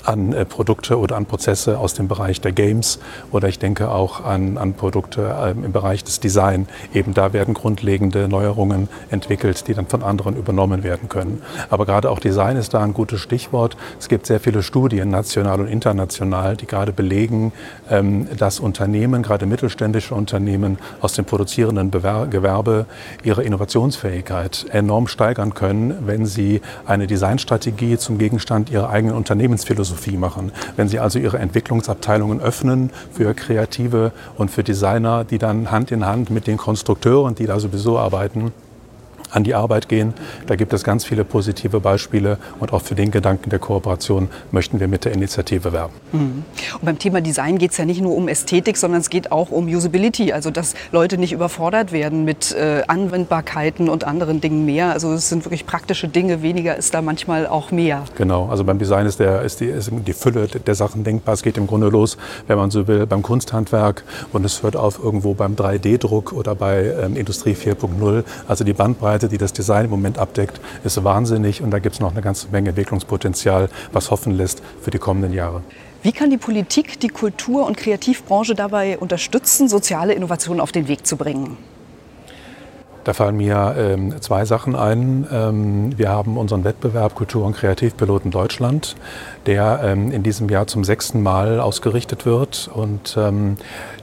an 0.04 0.32
äh, 0.32 0.44
Produkte 0.44 0.98
oder 0.98 1.16
an 1.16 1.26
Prozesse 1.26 1.78
aus 1.78 1.94
dem 1.94 2.08
Bereich 2.08 2.40
der 2.40 2.52
Games 2.52 2.98
oder 3.30 3.48
ich 3.48 3.58
denke 3.58 3.90
auch 3.90 4.24
an, 4.24 4.58
an 4.58 4.74
Produkte 4.74 5.34
ähm, 5.42 5.64
im 5.64 5.72
Bereich 5.72 6.04
des 6.04 6.20
Design. 6.20 6.66
Eben 6.94 7.14
da 7.14 7.32
werden 7.32 7.54
grundlegende 7.54 8.28
Neuerungen 8.28 8.88
entwickelt, 9.10 9.68
die 9.68 9.74
dann 9.74 9.86
von 9.86 10.02
anderen 10.02 10.36
übernommen 10.36 10.82
werden 10.82 11.08
können. 11.08 11.42
Aber 11.70 11.86
gerade 11.86 12.10
auch 12.10 12.18
Design 12.18 12.56
ist 12.56 12.74
da 12.74 12.82
ein 12.82 12.94
gutes 12.94 13.20
Stichwort. 13.20 13.76
Es 13.98 14.08
gibt 14.08 14.26
sehr 14.26 14.40
viele 14.40 14.62
Studien, 14.62 15.10
national 15.10 15.60
und 15.60 15.68
international, 15.68 16.56
die 16.56 16.66
gerade 16.66 16.92
belegen, 16.92 17.52
ähm, 17.90 18.28
dass 18.36 18.60
Unternehmen, 18.60 19.22
gerade 19.22 19.46
mittelständische 19.46 20.14
Unternehmen 20.14 20.78
aus 21.00 21.12
dem 21.14 21.24
produzierenden 21.24 21.90
Gewerbe 21.90 22.86
ihre 23.22 23.42
Innovationsfähigkeit 23.42 24.66
enorm 24.70 25.06
steigern 25.08 25.54
können, 25.54 26.06
wenn 26.06 26.26
sie 26.26 26.60
eine 26.86 27.06
Designstrategie 27.06 27.98
zum 27.98 28.18
Gegenstand 28.18 28.70
ihrer 28.70 28.90
eigenen 28.90 29.16
Unternehmensphilosophie 29.16 29.97
Philosophie 29.98 30.16
machen. 30.16 30.52
Wenn 30.76 30.88
Sie 30.88 30.98
also 30.98 31.18
Ihre 31.18 31.38
Entwicklungsabteilungen 31.38 32.40
öffnen 32.40 32.90
für 33.12 33.34
Kreative 33.34 34.12
und 34.36 34.50
für 34.50 34.62
Designer, 34.62 35.24
die 35.24 35.38
dann 35.38 35.70
Hand 35.70 35.90
in 35.90 36.06
Hand 36.06 36.30
mit 36.30 36.46
den 36.46 36.56
Konstrukteuren, 36.56 37.34
die 37.34 37.46
da 37.46 37.58
sowieso 37.60 37.98
arbeiten, 37.98 38.52
an 39.30 39.44
die 39.44 39.54
Arbeit 39.54 39.88
gehen. 39.88 40.14
Da 40.46 40.56
gibt 40.56 40.72
es 40.72 40.84
ganz 40.84 41.04
viele 41.04 41.24
positive 41.24 41.80
Beispiele 41.80 42.38
und 42.60 42.72
auch 42.72 42.82
für 42.82 42.94
den 42.94 43.10
Gedanken 43.10 43.50
der 43.50 43.58
Kooperation 43.58 44.28
möchten 44.50 44.80
wir 44.80 44.88
mit 44.88 45.04
der 45.04 45.12
Initiative 45.12 45.72
werben. 45.72 45.94
Mhm. 46.12 46.44
Und 46.74 46.84
beim 46.84 46.98
Thema 46.98 47.20
Design 47.20 47.58
geht 47.58 47.72
es 47.72 47.76
ja 47.76 47.84
nicht 47.84 48.00
nur 48.00 48.14
um 48.14 48.28
Ästhetik, 48.28 48.76
sondern 48.76 49.00
es 49.00 49.10
geht 49.10 49.32
auch 49.32 49.50
um 49.50 49.66
Usability, 49.66 50.32
also 50.32 50.50
dass 50.50 50.74
Leute 50.92 51.18
nicht 51.18 51.32
überfordert 51.32 51.92
werden 51.92 52.24
mit 52.24 52.52
äh, 52.52 52.82
Anwendbarkeiten 52.86 53.88
und 53.88 54.04
anderen 54.04 54.40
Dingen 54.40 54.64
mehr. 54.64 54.92
Also 54.92 55.12
es 55.12 55.28
sind 55.28 55.44
wirklich 55.44 55.66
praktische 55.66 56.08
Dinge, 56.08 56.42
weniger 56.42 56.76
ist 56.76 56.94
da 56.94 57.02
manchmal 57.02 57.46
auch 57.46 57.70
mehr. 57.70 58.04
Genau, 58.16 58.48
also 58.48 58.64
beim 58.64 58.78
Design 58.78 59.06
ist, 59.06 59.20
der, 59.20 59.42
ist, 59.42 59.60
die, 59.60 59.66
ist 59.66 59.90
die 59.92 60.12
Fülle 60.12 60.46
der 60.46 60.74
Sachen 60.74 61.04
denkbar. 61.04 61.34
Es 61.34 61.42
geht 61.42 61.56
im 61.56 61.66
Grunde 61.66 61.88
los, 61.88 62.16
wenn 62.46 62.56
man 62.56 62.70
so 62.70 62.86
will, 62.86 63.06
beim 63.06 63.22
Kunsthandwerk 63.22 64.04
und 64.32 64.44
es 64.44 64.62
hört 64.62 64.76
auf 64.76 65.02
irgendwo 65.02 65.34
beim 65.34 65.54
3D-Druck 65.54 66.32
oder 66.32 66.54
bei 66.54 66.94
ähm, 67.02 67.16
Industrie 67.16 67.52
4.0. 67.52 68.24
Also 68.46 68.64
die 68.64 68.72
Bandbreite 68.72 69.17
Bandbreite, 69.18 69.28
die 69.28 69.38
das 69.38 69.52
Design 69.52 69.86
im 69.86 69.90
Moment 69.90 70.18
abdeckt, 70.18 70.60
ist 70.84 71.02
wahnsinnig 71.02 71.62
und 71.62 71.70
da 71.70 71.78
gibt 71.78 71.94
es 71.94 72.00
noch 72.00 72.12
eine 72.12 72.22
ganze 72.22 72.48
Menge 72.50 72.70
Entwicklungspotenzial, 72.70 73.68
was 73.92 74.10
hoffen 74.10 74.32
lässt 74.32 74.62
für 74.80 74.90
die 74.90 74.98
kommenden 74.98 75.32
Jahre. 75.32 75.62
Wie 76.02 76.12
kann 76.12 76.30
die 76.30 76.36
Politik 76.36 77.00
die 77.00 77.08
Kultur- 77.08 77.66
und 77.66 77.76
Kreativbranche 77.76 78.54
dabei 78.54 78.98
unterstützen, 78.98 79.68
soziale 79.68 80.12
Innovationen 80.14 80.60
auf 80.60 80.70
den 80.70 80.86
Weg 80.86 81.06
zu 81.06 81.16
bringen? 81.16 81.56
Da 83.04 83.14
fallen 83.14 83.36
mir 83.36 83.74
ähm, 83.78 84.20
zwei 84.20 84.44
Sachen 84.44 84.76
ein. 84.76 85.26
Ähm, 85.32 85.98
wir 85.98 86.10
haben 86.10 86.36
unseren 86.36 86.62
Wettbewerb 86.64 87.14
Kultur- 87.14 87.46
und 87.46 87.56
Kreativpiloten 87.56 88.30
Deutschland, 88.30 88.96
der 89.48 89.80
ähm, 89.82 90.12
in 90.12 90.22
diesem 90.22 90.50
Jahr 90.50 90.66
zum 90.66 90.84
sechsten 90.84 91.22
Mal 91.22 91.58
ausgerichtet 91.58 92.26
wird. 92.26 92.68
Und 92.72 93.16
ähm, 93.18 93.56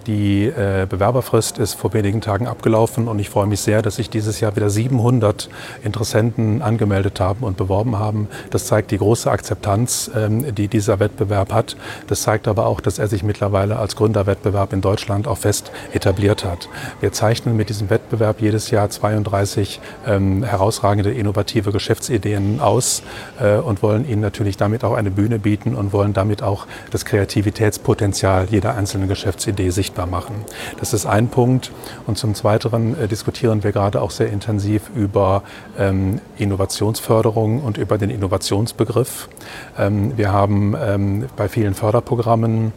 die 0.07 0.45
äh, 0.45 0.87
Bewerberfrist 0.89 1.59
ist 1.59 1.75
vor 1.75 1.93
wenigen 1.93 2.19
Tagen 2.19 2.47
abgelaufen 2.47 3.07
und 3.07 3.19
ich 3.19 3.29
freue 3.29 3.45
mich 3.45 3.59
sehr, 3.61 3.83
dass 3.83 3.95
sich 3.97 4.09
dieses 4.09 4.39
Jahr 4.39 4.55
wieder 4.55 4.69
700 4.69 5.49
Interessenten 5.83 6.61
angemeldet 6.61 7.19
haben 7.19 7.43
und 7.43 7.57
beworben 7.57 7.97
haben. 7.97 8.27
Das 8.49 8.65
zeigt 8.65 8.89
die 8.89 8.97
große 8.97 9.29
Akzeptanz, 9.29 10.09
ähm, 10.15 10.55
die 10.55 10.67
dieser 10.67 10.99
Wettbewerb 10.99 11.53
hat. 11.53 11.77
Das 12.07 12.23
zeigt 12.23 12.47
aber 12.47 12.65
auch, 12.65 12.81
dass 12.81 12.97
er 12.97 13.07
sich 13.07 13.23
mittlerweile 13.23 13.77
als 13.77 13.95
Gründerwettbewerb 13.95 14.73
in 14.73 14.81
Deutschland 14.81 15.27
auch 15.27 15.37
fest 15.37 15.71
etabliert 15.93 16.43
hat. 16.43 16.69
Wir 17.01 17.11
zeichnen 17.11 17.55
mit 17.55 17.69
diesem 17.69 17.91
Wettbewerb 17.91 18.41
jedes 18.41 18.71
Jahr 18.71 18.89
32 18.89 19.79
ähm, 20.07 20.43
herausragende, 20.43 21.11
innovative 21.11 21.71
Geschäftsideen 21.71 22.59
aus 22.59 23.03
äh, 23.39 23.57
und 23.57 23.83
wollen 23.83 24.07
ihnen 24.09 24.21
natürlich 24.21 24.57
damit 24.57 24.83
auch 24.83 24.93
eine 24.93 25.11
Bühne 25.11 25.34
bieten 25.39 25.75
und 25.75 25.93
wollen 25.93 26.13
damit 26.13 26.43
auch 26.43 26.67
das 26.91 27.05
Kreativitätspotenzial 27.05 28.47
jeder 28.49 28.75
einzelnen 28.75 29.07
Geschäftsidee 29.07 29.69
sichtbar 29.69 29.85
sichtbar 29.85 30.07
machen. 30.07 30.35
Das 30.79 30.93
ist 30.93 31.05
ein 31.05 31.27
Punkt. 31.29 31.71
Und 32.07 32.17
zum 32.17 32.33
Zweiten 32.33 32.99
äh, 32.99 33.07
diskutieren 33.07 33.63
wir 33.63 33.71
gerade 33.71 34.01
auch 34.01 34.11
sehr 34.11 34.29
intensiv 34.29 34.89
über 34.95 35.43
ähm, 35.77 36.19
Innovationsförderung 36.37 37.61
und 37.61 37.77
über 37.77 37.97
den 37.97 38.09
Innovationsbegriff. 38.09 39.29
Ähm, 39.77 40.17
wir 40.17 40.31
haben 40.31 40.75
ähm, 40.79 41.25
bei 41.35 41.47
vielen 41.47 41.73
Förderprogrammen 41.73 42.73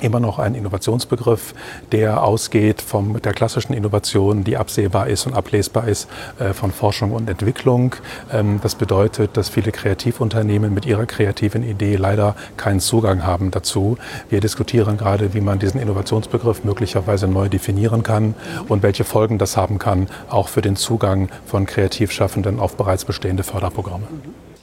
immer 0.00 0.20
noch 0.20 0.38
ein 0.38 0.54
Innovationsbegriff, 0.54 1.54
der 1.92 2.22
ausgeht 2.22 2.82
von 2.82 3.20
der 3.22 3.32
klassischen 3.32 3.72
Innovation, 3.72 4.44
die 4.44 4.56
absehbar 4.56 5.06
ist 5.08 5.26
und 5.26 5.34
ablesbar 5.34 5.86
ist 5.88 6.08
äh, 6.38 6.52
von 6.52 6.72
Forschung 6.72 7.12
und 7.12 7.28
Entwicklung. 7.28 7.94
Ähm, 8.32 8.60
das 8.62 8.74
bedeutet, 8.74 9.36
dass 9.36 9.48
viele 9.48 9.72
Kreativunternehmen 9.72 10.72
mit 10.74 10.86
ihrer 10.86 11.06
kreativen 11.06 11.62
Idee 11.62 11.96
leider 11.96 12.34
keinen 12.56 12.80
Zugang 12.80 13.24
haben 13.24 13.50
dazu. 13.50 13.96
Wir 14.28 14.40
diskutieren 14.40 14.96
gerade, 14.96 15.34
wie 15.34 15.40
man 15.40 15.58
diesen 15.58 15.80
Innovationsbegriff 15.80 16.64
möglicherweise 16.64 17.28
neu 17.28 17.48
definieren 17.48 18.02
kann 18.02 18.34
und 18.68 18.82
welche 18.82 19.04
Folgen 19.04 19.38
das 19.38 19.56
haben 19.56 19.78
kann, 19.78 20.08
auch 20.28 20.48
für 20.48 20.62
den 20.62 20.76
Zugang 20.76 21.28
von 21.46 21.66
Kreativschaffenden 21.66 22.60
auf 22.60 22.76
bereits 22.76 23.04
bestehende 23.04 23.42
Förderprogramme. 23.42 24.06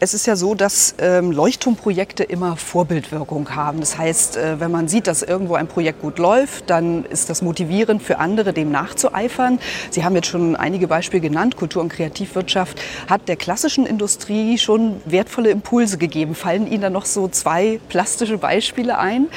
Es 0.02 0.14
ist 0.14 0.26
ja 0.28 0.38
so, 0.38 0.56
dass 0.56 0.96
ähm, 1.00 1.34
Leuchtturmprojekte 1.34 2.24
immer 2.24 2.56
Vorbildwirkung 2.56 3.54
haben. 3.54 3.82
Das 3.82 3.98
heißt, 3.98 4.38
äh, 4.38 4.62
wenn 4.62 4.72
man 4.72 4.88
sieht, 4.88 5.08
dass 5.08 5.24
irgendwo 5.24 5.56
ein 5.56 5.68
Projekt 5.68 6.02
gut 6.02 6.20
läuft, 6.20 6.70
dann 6.70 7.04
ist 7.04 7.30
das 7.30 7.42
motivierend 7.42 8.02
für 8.02 8.18
andere, 8.18 8.54
dem 8.54 8.72
nachzueifern. 8.72 9.60
Sie 9.90 10.06
haben 10.06 10.16
jetzt 10.16 10.28
schon 10.28 10.56
einige 10.56 10.88
Beispiele 10.88 11.20
genannt. 11.20 11.58
Kultur- 11.58 11.82
und 11.82 11.90
Kreativwirtschaft 11.90 12.82
hat 13.10 13.28
der 13.28 13.36
klassischen 13.36 13.86
Industrie 13.86 14.58
schon 14.58 15.02
wertvolle 15.04 15.50
Impulse 15.50 15.98
gegeben. 15.98 16.34
Fallen 16.34 16.66
Ihnen 16.66 16.82
da 16.82 16.90
noch 16.90 17.06
so 17.06 17.28
zwei 17.28 17.82
plastische 17.90 18.38
Beispiele 18.38 19.00
ein, 19.00 19.28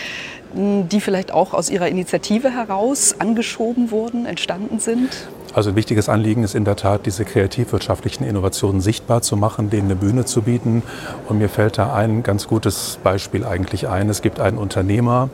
die 0.54 1.00
vielleicht 1.00 1.32
auch 1.32 1.54
aus 1.54 1.70
Ihrer 1.70 1.88
Initiative 1.88 2.50
heraus 2.50 3.16
angeschoben 3.18 3.90
wurden, 3.90 4.26
entstanden 4.26 4.78
sind? 4.78 5.26
Also 5.54 5.70
ein 5.70 5.76
wichtiges 5.76 6.08
Anliegen 6.08 6.44
ist 6.44 6.54
in 6.54 6.64
der 6.64 6.76
Tat, 6.76 7.04
diese 7.04 7.26
kreativwirtschaftlichen 7.26 8.24
Innovationen 8.24 8.80
sichtbar 8.80 9.20
zu 9.20 9.36
machen, 9.36 9.68
denen 9.68 9.90
eine 9.90 9.96
Bühne 9.96 10.24
zu 10.24 10.42
bieten. 10.42 10.82
Und 11.28 11.38
mir 11.38 11.50
fällt 11.50 11.76
da 11.76 11.92
ein 11.92 12.22
ganz 12.22 12.48
gutes 12.48 12.98
Beispiel 13.04 13.44
eigentlich 13.44 13.86
ein. 13.86 14.08
Es 14.08 14.22
gibt 14.22 14.40
einen 14.40 14.56
Unternehmer, 14.56 15.28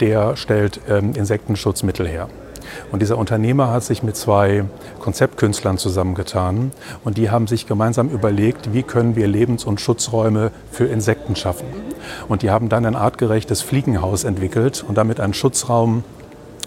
der 0.00 0.36
stellt 0.36 0.80
ähm, 0.90 1.14
Insektenschutzmittel 1.14 2.06
her. 2.06 2.28
Und 2.90 3.00
dieser 3.00 3.16
Unternehmer 3.16 3.68
hat 3.68 3.82
sich 3.82 4.02
mit 4.02 4.16
zwei 4.16 4.64
Konzeptkünstlern 5.00 5.78
zusammengetan 5.78 6.72
und 7.04 7.18
die 7.18 7.30
haben 7.30 7.46
sich 7.46 7.66
gemeinsam 7.66 8.08
überlegt, 8.08 8.72
wie 8.72 8.82
können 8.82 9.16
wir 9.16 9.26
Lebens- 9.26 9.64
und 9.64 9.80
Schutzräume 9.80 10.52
für 10.70 10.84
Insekten 10.84 11.36
schaffen. 11.36 11.66
Und 12.28 12.42
die 12.42 12.50
haben 12.50 12.68
dann 12.68 12.86
ein 12.86 12.96
artgerechtes 12.96 13.62
Fliegenhaus 13.62 14.24
entwickelt 14.24 14.84
und 14.86 14.96
damit 14.96 15.20
einen 15.20 15.34
Schutzraum 15.34 16.04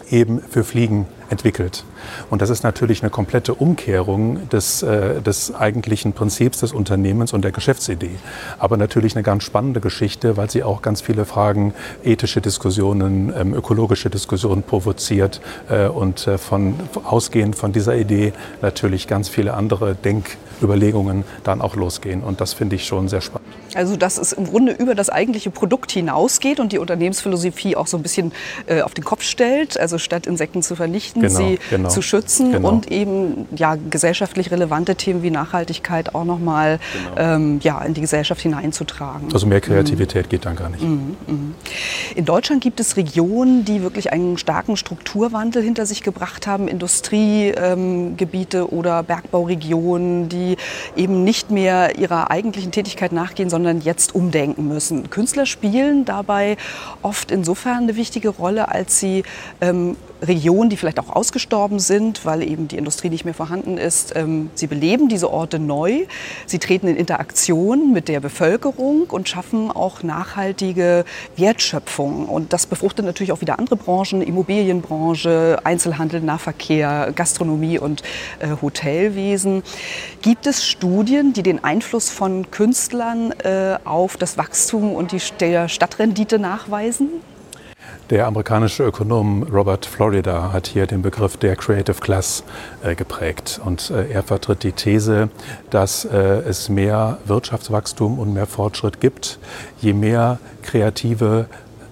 eben 0.09 0.39
für 0.39 0.63
Fliegen 0.63 1.07
entwickelt. 1.29 1.83
Und 2.29 2.41
das 2.41 2.50
ist 2.50 2.63
natürlich 2.63 3.01
eine 3.01 3.09
komplette 3.09 3.53
Umkehrung 3.53 4.47
des, 4.50 4.83
äh, 4.83 5.21
des 5.21 5.53
eigentlichen 5.53 6.13
Prinzips 6.13 6.59
des 6.59 6.71
Unternehmens 6.71 7.33
und 7.33 7.43
der 7.43 7.51
Geschäftsidee. 7.51 8.12
Aber 8.59 8.77
natürlich 8.77 9.15
eine 9.15 9.24
ganz 9.24 9.43
spannende 9.43 9.81
Geschichte, 9.81 10.38
weil 10.38 10.50
sie 10.50 10.63
auch 10.63 10.81
ganz 10.81 11.01
viele 11.01 11.25
Fragen, 11.25 11.74
ethische 12.03 12.41
Diskussionen, 12.41 13.33
ähm, 13.35 13.53
ökologische 13.53 14.09
Diskussionen 14.09 14.63
provoziert 14.63 15.41
äh, 15.69 15.88
und 15.88 16.27
äh, 16.27 16.38
von, 16.38 16.75
ausgehend 17.03 17.55
von 17.55 17.71
dieser 17.71 17.95
Idee 17.95 18.33
natürlich 18.62 19.07
ganz 19.07 19.29
viele 19.29 19.55
andere 19.55 19.95
Denküberlegungen 19.95 21.24
dann 21.43 21.62
auch 21.62 21.75
losgehen. 21.75 22.21
Und 22.21 22.41
das 22.41 22.53
finde 22.53 22.75
ich 22.75 22.85
schon 22.85 23.07
sehr 23.07 23.21
spannend. 23.21 23.44
Also 23.75 23.96
dass 23.96 24.17
es 24.17 24.34
im 24.34 24.46
Grunde 24.46 24.72
über 24.72 24.96
das 24.96 25.10
eigentliche 25.10 25.51
Produkt 25.51 25.91
hinausgeht 25.91 26.60
und 26.60 26.72
die 26.72 26.79
Unternehmensphilosophie 26.79 27.75
auch 27.75 27.88
so 27.88 27.98
ein 27.98 28.03
bisschen 28.03 28.32
äh, 28.67 28.82
auf 28.82 28.94
den 28.94 29.03
Kopf 29.03 29.24
stellt. 29.24 29.79
Also 29.79 29.98
statt 29.98 30.27
Insekten 30.27 30.62
zu 30.62 30.75
vernichten, 30.75 31.22
genau, 31.22 31.38
sie 31.38 31.60
genau, 31.70 31.89
zu 31.89 32.01
schützen 32.01 32.51
genau. 32.51 32.70
und 32.70 32.91
eben 32.91 33.48
ja, 33.55 33.77
gesellschaftlich 33.89 34.51
relevante 34.51 34.96
Themen 34.96 35.24
wie 35.24 35.32
Nachhaltigkeit 35.32 36.15
auch 36.15 36.25
nochmal 36.25 36.79
genau. 36.94 37.36
ähm, 37.36 37.60
ja, 37.62 37.82
in 37.82 37.94
die 37.94 38.01
Gesellschaft 38.01 38.41
hineinzutragen. 38.41 39.29
Also 39.34 39.48
mehr 39.48 39.62
Kreativität 39.62 40.25
mhm. 40.25 40.29
geht 40.29 40.46
dann 40.46 40.55
gar 40.55 40.70
nicht. 40.70 40.84
Mhm, 40.84 41.17
mhm. 41.27 41.55
In 42.15 42.25
Deutschland 42.25 42.62
gibt 42.62 42.79
es 42.79 42.98
Regionen, 42.98 43.65
die 43.65 43.82
wirklich 43.82 44.12
einen 44.12 44.38
starken 44.38 44.77
Strukturwandel 44.77 45.62
hinter 45.62 45.86
sich 45.86 46.01
gebracht 46.03 46.48
haben. 46.48 46.67
Industriegebiete 46.67 48.58
ähm, 48.60 48.65
oder 48.70 49.03
Bergbauregionen, 49.03 50.29
die 50.29 50.58
eben 50.96 51.24
nicht 51.24 51.51
mehr 51.51 51.98
ihrer 51.98 52.32
eigentlichen 52.32 52.72
Tätigkeit 52.72 53.12
nachgehen, 53.12 53.50
sondern 53.50 53.64
sondern 53.65 53.84
jetzt 53.84 54.13
umdenken 54.13 54.67
müssen. 54.67 55.10
Künstler 55.10 55.48
spielen 55.48 56.05
dabei 56.05 56.55
oft 57.01 57.31
insofern 57.31 57.84
eine 57.84 57.95
wichtige 57.95 58.29
Rolle, 58.29 58.69
als 58.69 59.00
sie 59.00 59.24
ähm, 59.60 59.98
Regionen, 60.22 60.69
die 60.69 60.77
vielleicht 60.77 61.00
auch 61.00 61.10
ausgestorben 61.10 61.79
sind, 61.79 62.25
weil 62.25 62.43
eben 62.43 62.67
die 62.67 62.77
Industrie 62.77 63.10
nicht 63.10 63.25
mehr 63.25 63.34
vorhanden 63.34 63.77
ist, 63.77 64.15
ähm, 64.15 64.50
sie 64.53 64.67
beleben 64.67 65.10
diese 65.10 65.31
Orte 65.31 65.60
neu. 65.60 66.05
Sie 66.45 66.60
treten 66.60 66.88
in 66.88 66.95
Interaktion 66.95 67.91
mit 67.91 68.07
der 68.07 68.19
Bevölkerung 68.19 69.03
und 69.10 69.27
schaffen 69.27 69.72
auch 69.72 70.03
nachhaltige 70.03 71.05
Wertschöpfung. 71.36 72.27
Und 72.27 72.53
das 72.53 72.65
befruchtet 72.65 73.05
natürlich 73.05 73.31
auch 73.31 73.41
wieder 73.41 73.60
andere 73.60 73.75
Branchen, 73.75 74.22
Immobilienbranche, 74.22 75.60
Einzelhandel, 75.63 76.22
Nahverkehr, 76.22 77.12
Gastronomie 77.15 77.79
und 77.79 78.03
äh, 78.39 78.50
Hotelwesen. 78.62 79.63
Gibt 80.22 80.48
es 80.48 80.65
Studien, 80.65 81.34
die 81.34 81.43
den 81.43 81.63
Einfluss 81.63 82.10
von 82.10 82.50
Künstlern 82.51 83.31
äh, 83.31 83.54
äh, 83.55 83.88
auf 83.88 84.17
das 84.17 84.38
Wachstum 84.38 84.93
und 84.93 85.12
die 85.12 85.19
Stadtrendite 85.19 86.39
nachweisen? 86.39 87.09
Der 88.09 88.27
amerikanische 88.27 88.83
Ökonom 88.83 89.43
Robert 89.43 89.85
Florida 89.85 90.51
hat 90.53 90.67
hier 90.67 90.85
den 90.85 91.01
Begriff 91.01 91.38
der 91.38 91.55
Creative 91.55 92.00
Class 92.00 92.43
äh, 92.83 92.93
geprägt. 92.93 93.59
Und 93.63 93.89
äh, 93.89 94.12
er 94.12 94.21
vertritt 94.21 94.63
die 94.63 94.74
These, 94.74 95.29
dass 95.71 96.05
es 96.05 96.69
mehr 96.69 97.17
Wirtschaftswachstum 97.25 98.19
und 98.19 98.33
mehr 98.33 98.45
Fortschritt 98.45 99.00
gibt, 99.00 99.39
je 99.81 99.93
mehr 99.93 100.39
kreative 100.62 101.47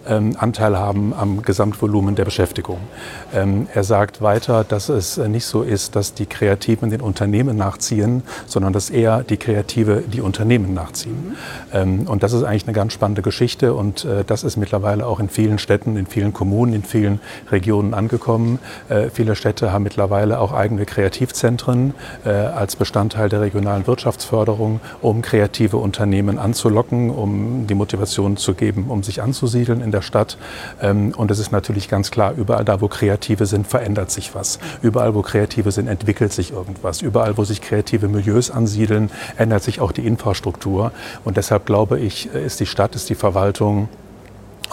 ähm, 0.07 0.35
Anteil 0.37 0.77
haben 0.77 1.13
am 1.13 1.41
Gesamtvolumen 1.41 2.15
der 2.15 2.25
Beschäftigung. 2.25 2.79
Ähm, 3.33 3.67
er 3.73 3.83
sagt 3.83 4.21
weiter, 4.21 4.63
dass 4.63 4.89
es 4.89 5.17
äh, 5.17 5.27
nicht 5.27 5.45
so 5.45 5.61
ist, 5.61 5.95
dass 5.95 6.13
die 6.13 6.25
Kreativen 6.25 6.89
den 6.89 7.01
Unternehmen 7.01 7.57
nachziehen, 7.57 8.23
sondern 8.45 8.73
dass 8.73 8.89
eher 8.89 9.23
die 9.23 9.37
Kreative 9.37 10.01
die 10.01 10.21
Unternehmen 10.21 10.73
nachziehen. 10.73 11.35
Ähm, 11.73 12.07
und 12.07 12.23
das 12.23 12.33
ist 12.33 12.43
eigentlich 12.43 12.65
eine 12.65 12.73
ganz 12.73 12.93
spannende 12.93 13.21
Geschichte 13.21 13.73
und 13.73 14.05
äh, 14.05 14.23
das 14.25 14.43
ist 14.43 14.57
mittlerweile 14.57 15.05
auch 15.05 15.19
in 15.19 15.29
vielen 15.29 15.59
Städten, 15.59 15.97
in 15.97 16.07
vielen 16.07 16.33
Kommunen, 16.33 16.73
in 16.73 16.83
vielen 16.83 17.19
Regionen 17.51 17.93
angekommen. 17.93 18.59
Äh, 18.89 19.09
viele 19.09 19.35
Städte 19.35 19.71
haben 19.71 19.83
mittlerweile 19.83 20.39
auch 20.39 20.53
eigene 20.53 20.85
Kreativzentren 20.85 21.93
äh, 22.25 22.29
als 22.29 22.75
Bestandteil 22.75 23.29
der 23.29 23.41
regionalen 23.41 23.87
Wirtschaftsförderung, 23.87 24.79
um 25.01 25.21
kreative 25.21 25.77
Unternehmen 25.77 26.37
anzulocken, 26.39 27.09
um 27.09 27.67
die 27.67 27.75
Motivation 27.75 28.37
zu 28.37 28.53
geben, 28.53 28.85
um 28.89 29.03
sich 29.03 29.21
anzusiedeln 29.21 29.81
der 29.93 30.01
Stadt. 30.01 30.37
Ähm, 30.81 31.13
und 31.15 31.31
es 31.31 31.39
ist 31.39 31.51
natürlich 31.51 31.87
ganz 31.87 32.11
klar, 32.11 32.33
überall 32.35 32.65
da, 32.65 32.81
wo 32.81 32.87
Kreative 32.87 33.45
sind, 33.45 33.67
verändert 33.67 34.11
sich 34.11 34.35
was. 34.35 34.59
Überall, 34.81 35.15
wo 35.15 35.21
Kreative 35.21 35.71
sind, 35.71 35.87
entwickelt 35.87 36.33
sich 36.33 36.51
irgendwas. 36.51 37.01
Überall, 37.01 37.37
wo 37.37 37.43
sich 37.43 37.61
kreative 37.61 38.07
Milieus 38.07 38.51
ansiedeln, 38.51 39.11
ändert 39.37 39.63
sich 39.63 39.79
auch 39.79 39.91
die 39.91 40.05
Infrastruktur. 40.05 40.91
Und 41.23 41.37
deshalb 41.37 41.65
glaube 41.65 41.99
ich, 41.99 42.27
ist 42.27 42.59
die 42.59 42.65
Stadt, 42.65 42.95
ist 42.95 43.09
die 43.09 43.15
Verwaltung, 43.15 43.87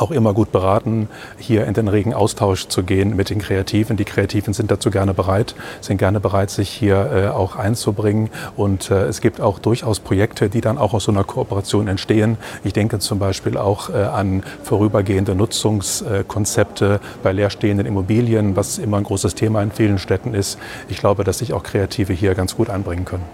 auch 0.00 0.10
immer 0.10 0.32
gut 0.32 0.52
beraten, 0.52 1.08
hier 1.38 1.66
in 1.66 1.74
den 1.74 1.88
regen 1.88 2.14
Austausch 2.14 2.68
zu 2.68 2.82
gehen 2.82 3.16
mit 3.16 3.30
den 3.30 3.40
Kreativen. 3.40 3.96
Die 3.96 4.04
Kreativen 4.04 4.54
sind 4.54 4.70
dazu 4.70 4.90
gerne 4.90 5.14
bereit, 5.14 5.54
sind 5.80 5.98
gerne 5.98 6.20
bereit, 6.20 6.50
sich 6.50 6.70
hier 6.70 7.10
äh, 7.12 7.28
auch 7.28 7.56
einzubringen. 7.56 8.30
Und 8.56 8.90
äh, 8.90 9.04
es 9.04 9.20
gibt 9.20 9.40
auch 9.40 9.58
durchaus 9.58 10.00
Projekte, 10.00 10.48
die 10.48 10.60
dann 10.60 10.78
auch 10.78 10.94
aus 10.94 11.04
so 11.04 11.12
einer 11.12 11.24
Kooperation 11.24 11.88
entstehen. 11.88 12.38
Ich 12.64 12.72
denke 12.72 12.98
zum 12.98 13.18
Beispiel 13.18 13.56
auch 13.58 13.90
äh, 13.90 14.02
an 14.02 14.42
vorübergehende 14.62 15.34
Nutzungskonzepte 15.34 17.00
bei 17.22 17.32
leerstehenden 17.32 17.86
Immobilien, 17.86 18.56
was 18.56 18.78
immer 18.78 18.96
ein 18.96 19.04
großes 19.04 19.34
Thema 19.34 19.62
in 19.62 19.70
vielen 19.70 19.98
Städten 19.98 20.34
ist. 20.34 20.58
Ich 20.88 20.98
glaube, 20.98 21.24
dass 21.24 21.38
sich 21.38 21.52
auch 21.52 21.62
Kreative 21.62 22.12
hier 22.12 22.34
ganz 22.34 22.56
gut 22.56 22.70
einbringen 22.70 23.04
können. 23.04 23.24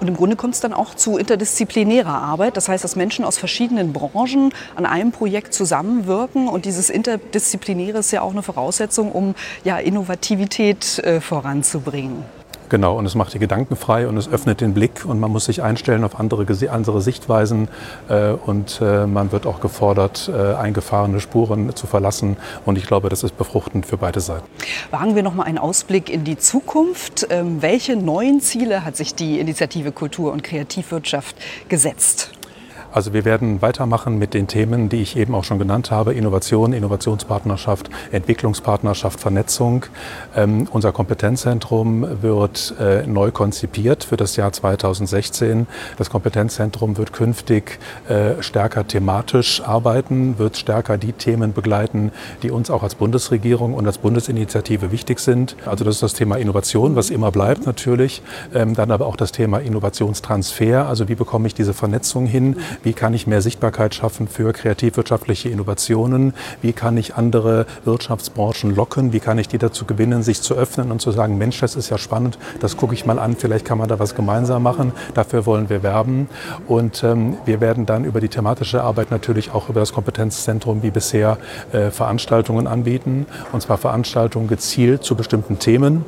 Und 0.00 0.08
im 0.08 0.16
Grunde 0.16 0.36
kommt 0.36 0.54
es 0.54 0.60
dann 0.60 0.72
auch 0.72 0.94
zu 0.94 1.18
interdisziplinärer 1.18 2.22
Arbeit. 2.22 2.56
Das 2.56 2.68
heißt, 2.68 2.84
dass 2.84 2.96
Menschen 2.96 3.24
aus 3.24 3.38
verschiedenen 3.38 3.92
Branchen 3.92 4.52
an 4.76 4.86
einem 4.86 5.10
Projekt 5.10 5.54
zusammenwirken 5.54 6.11
wirken. 6.12 6.48
Und 6.48 6.66
dieses 6.66 6.90
Interdisziplinäre 6.90 7.98
ist 7.98 8.10
ja 8.10 8.20
auch 8.20 8.32
eine 8.32 8.42
Voraussetzung, 8.42 9.10
um 9.12 9.34
ja, 9.64 9.78
Innovativität 9.78 10.98
äh, 10.98 11.20
voranzubringen. 11.20 12.24
Genau, 12.68 12.96
und 12.96 13.04
es 13.04 13.14
macht 13.14 13.34
die 13.34 13.38
Gedanken 13.38 13.76
frei 13.76 14.08
und 14.08 14.16
es 14.16 14.32
öffnet 14.32 14.62
den 14.62 14.72
Blick 14.72 15.04
und 15.04 15.20
man 15.20 15.30
muss 15.30 15.44
sich 15.44 15.62
einstellen 15.62 16.04
auf 16.04 16.18
andere, 16.18 16.46
andere 16.70 17.02
Sichtweisen 17.02 17.68
äh, 18.08 18.30
und 18.30 18.80
äh, 18.80 19.06
man 19.06 19.30
wird 19.30 19.46
auch 19.46 19.60
gefordert, 19.60 20.30
äh, 20.34 20.54
eingefahrene 20.54 21.20
Spuren 21.20 21.76
zu 21.76 21.86
verlassen 21.86 22.38
und 22.64 22.78
ich 22.78 22.86
glaube, 22.86 23.10
das 23.10 23.24
ist 23.24 23.36
befruchtend 23.36 23.84
für 23.84 23.98
beide 23.98 24.20
Seiten. 24.20 24.46
Wagen 24.90 25.14
wir 25.14 25.22
noch 25.22 25.34
mal 25.34 25.42
einen 25.42 25.58
Ausblick 25.58 26.08
in 26.08 26.24
die 26.24 26.38
Zukunft. 26.38 27.26
Ähm, 27.28 27.60
welche 27.60 27.94
neuen 27.94 28.40
Ziele 28.40 28.86
hat 28.86 28.96
sich 28.96 29.14
die 29.14 29.38
Initiative 29.38 29.92
Kultur 29.92 30.32
und 30.32 30.42
Kreativwirtschaft 30.42 31.36
gesetzt? 31.68 32.32
Also 32.92 33.14
wir 33.14 33.24
werden 33.24 33.62
weitermachen 33.62 34.18
mit 34.18 34.34
den 34.34 34.46
Themen, 34.46 34.90
die 34.90 35.00
ich 35.00 35.16
eben 35.16 35.34
auch 35.34 35.44
schon 35.44 35.58
genannt 35.58 35.90
habe. 35.90 36.12
Innovation, 36.12 36.74
Innovationspartnerschaft, 36.74 37.88
Entwicklungspartnerschaft, 38.10 39.18
Vernetzung. 39.18 39.86
Ähm, 40.36 40.68
unser 40.70 40.92
Kompetenzzentrum 40.92 42.22
wird 42.22 42.74
äh, 42.78 43.06
neu 43.06 43.30
konzipiert 43.30 44.04
für 44.04 44.18
das 44.18 44.36
Jahr 44.36 44.52
2016. 44.52 45.66
Das 45.96 46.10
Kompetenzzentrum 46.10 46.98
wird 46.98 47.14
künftig 47.14 47.78
äh, 48.08 48.42
stärker 48.42 48.86
thematisch 48.86 49.62
arbeiten, 49.62 50.38
wird 50.38 50.58
stärker 50.58 50.98
die 50.98 51.12
Themen 51.12 51.54
begleiten, 51.54 52.12
die 52.42 52.50
uns 52.50 52.70
auch 52.70 52.82
als 52.82 52.94
Bundesregierung 52.94 53.72
und 53.72 53.86
als 53.86 53.96
Bundesinitiative 53.98 54.92
wichtig 54.92 55.18
sind. 55.20 55.56
Also 55.64 55.84
das 55.84 55.94
ist 55.94 56.02
das 56.02 56.12
Thema 56.12 56.36
Innovation, 56.36 56.94
was 56.94 57.08
immer 57.08 57.30
bleibt 57.30 57.64
natürlich. 57.64 58.22
Ähm, 58.54 58.74
dann 58.74 58.90
aber 58.90 59.06
auch 59.06 59.16
das 59.16 59.32
Thema 59.32 59.60
Innovationstransfer. 59.60 60.86
Also 60.86 61.08
wie 61.08 61.14
bekomme 61.14 61.46
ich 61.46 61.54
diese 61.54 61.72
Vernetzung 61.72 62.26
hin? 62.26 62.56
Wie 62.82 62.92
kann 62.92 63.14
ich 63.14 63.26
mehr 63.26 63.42
Sichtbarkeit 63.42 63.94
schaffen 63.94 64.26
für 64.26 64.52
kreativwirtschaftliche 64.52 65.48
Innovationen? 65.48 66.34
Wie 66.60 66.72
kann 66.72 66.96
ich 66.96 67.14
andere 67.14 67.66
Wirtschaftsbranchen 67.84 68.74
locken? 68.74 69.12
Wie 69.12 69.20
kann 69.20 69.38
ich 69.38 69.48
die 69.48 69.58
dazu 69.58 69.84
gewinnen, 69.84 70.22
sich 70.22 70.42
zu 70.42 70.54
öffnen 70.54 70.90
und 70.90 71.00
zu 71.00 71.12
sagen, 71.12 71.38
Mensch, 71.38 71.60
das 71.60 71.76
ist 71.76 71.90
ja 71.90 71.98
spannend, 71.98 72.38
das 72.60 72.76
gucke 72.76 72.94
ich 72.94 73.06
mal 73.06 73.18
an, 73.18 73.36
vielleicht 73.36 73.64
kann 73.64 73.78
man 73.78 73.88
da 73.88 73.98
was 73.98 74.14
gemeinsam 74.14 74.62
machen. 74.62 74.92
Dafür 75.14 75.46
wollen 75.46 75.68
wir 75.70 75.82
werben. 75.82 76.28
Und 76.66 77.04
ähm, 77.04 77.36
wir 77.44 77.60
werden 77.60 77.86
dann 77.86 78.04
über 78.04 78.20
die 78.20 78.28
thematische 78.28 78.82
Arbeit 78.82 79.10
natürlich 79.10 79.52
auch 79.52 79.68
über 79.68 79.80
das 79.80 79.92
Kompetenzzentrum 79.92 80.82
wie 80.82 80.90
bisher 80.90 81.38
äh, 81.72 81.90
Veranstaltungen 81.90 82.66
anbieten. 82.66 83.26
Und 83.52 83.62
zwar 83.62 83.78
Veranstaltungen 83.78 84.48
gezielt 84.48 85.04
zu 85.04 85.14
bestimmten 85.14 85.58
Themen 85.58 86.04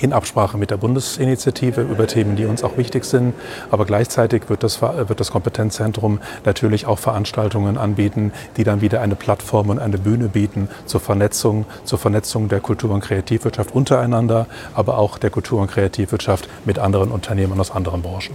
in 0.00 0.12
Absprache 0.12 0.58
mit 0.58 0.70
der 0.70 0.76
Bundesinitiative 0.76 1.82
über 1.82 2.06
Themen, 2.06 2.36
die 2.36 2.46
uns 2.46 2.62
auch 2.62 2.76
wichtig 2.76 3.04
sind. 3.04 3.34
Aber 3.70 3.84
gleichzeitig 3.84 4.48
wird 4.48 4.62
das, 4.62 4.80
wird 4.80 5.20
das 5.20 5.30
Kompetenzzentrum 5.30 6.20
natürlich 6.44 6.86
auch 6.86 6.98
Veranstaltungen 6.98 7.78
anbieten, 7.78 8.32
die 8.56 8.64
dann 8.64 8.80
wieder 8.80 9.00
eine 9.00 9.16
Plattform 9.16 9.70
und 9.70 9.78
eine 9.78 9.98
Bühne 9.98 10.28
bieten 10.28 10.68
zur 10.86 11.00
Vernetzung, 11.00 11.66
zur 11.84 11.98
Vernetzung 11.98 12.48
der 12.48 12.60
Kultur- 12.60 12.92
und 12.92 13.00
Kreativwirtschaft 13.00 13.74
untereinander, 13.74 14.46
aber 14.74 14.98
auch 14.98 15.18
der 15.18 15.30
Kultur- 15.30 15.60
und 15.60 15.70
Kreativwirtschaft 15.70 16.48
mit 16.64 16.78
anderen 16.78 17.10
Unternehmen 17.10 17.58
aus 17.60 17.70
anderen 17.70 18.02
Branchen. 18.02 18.34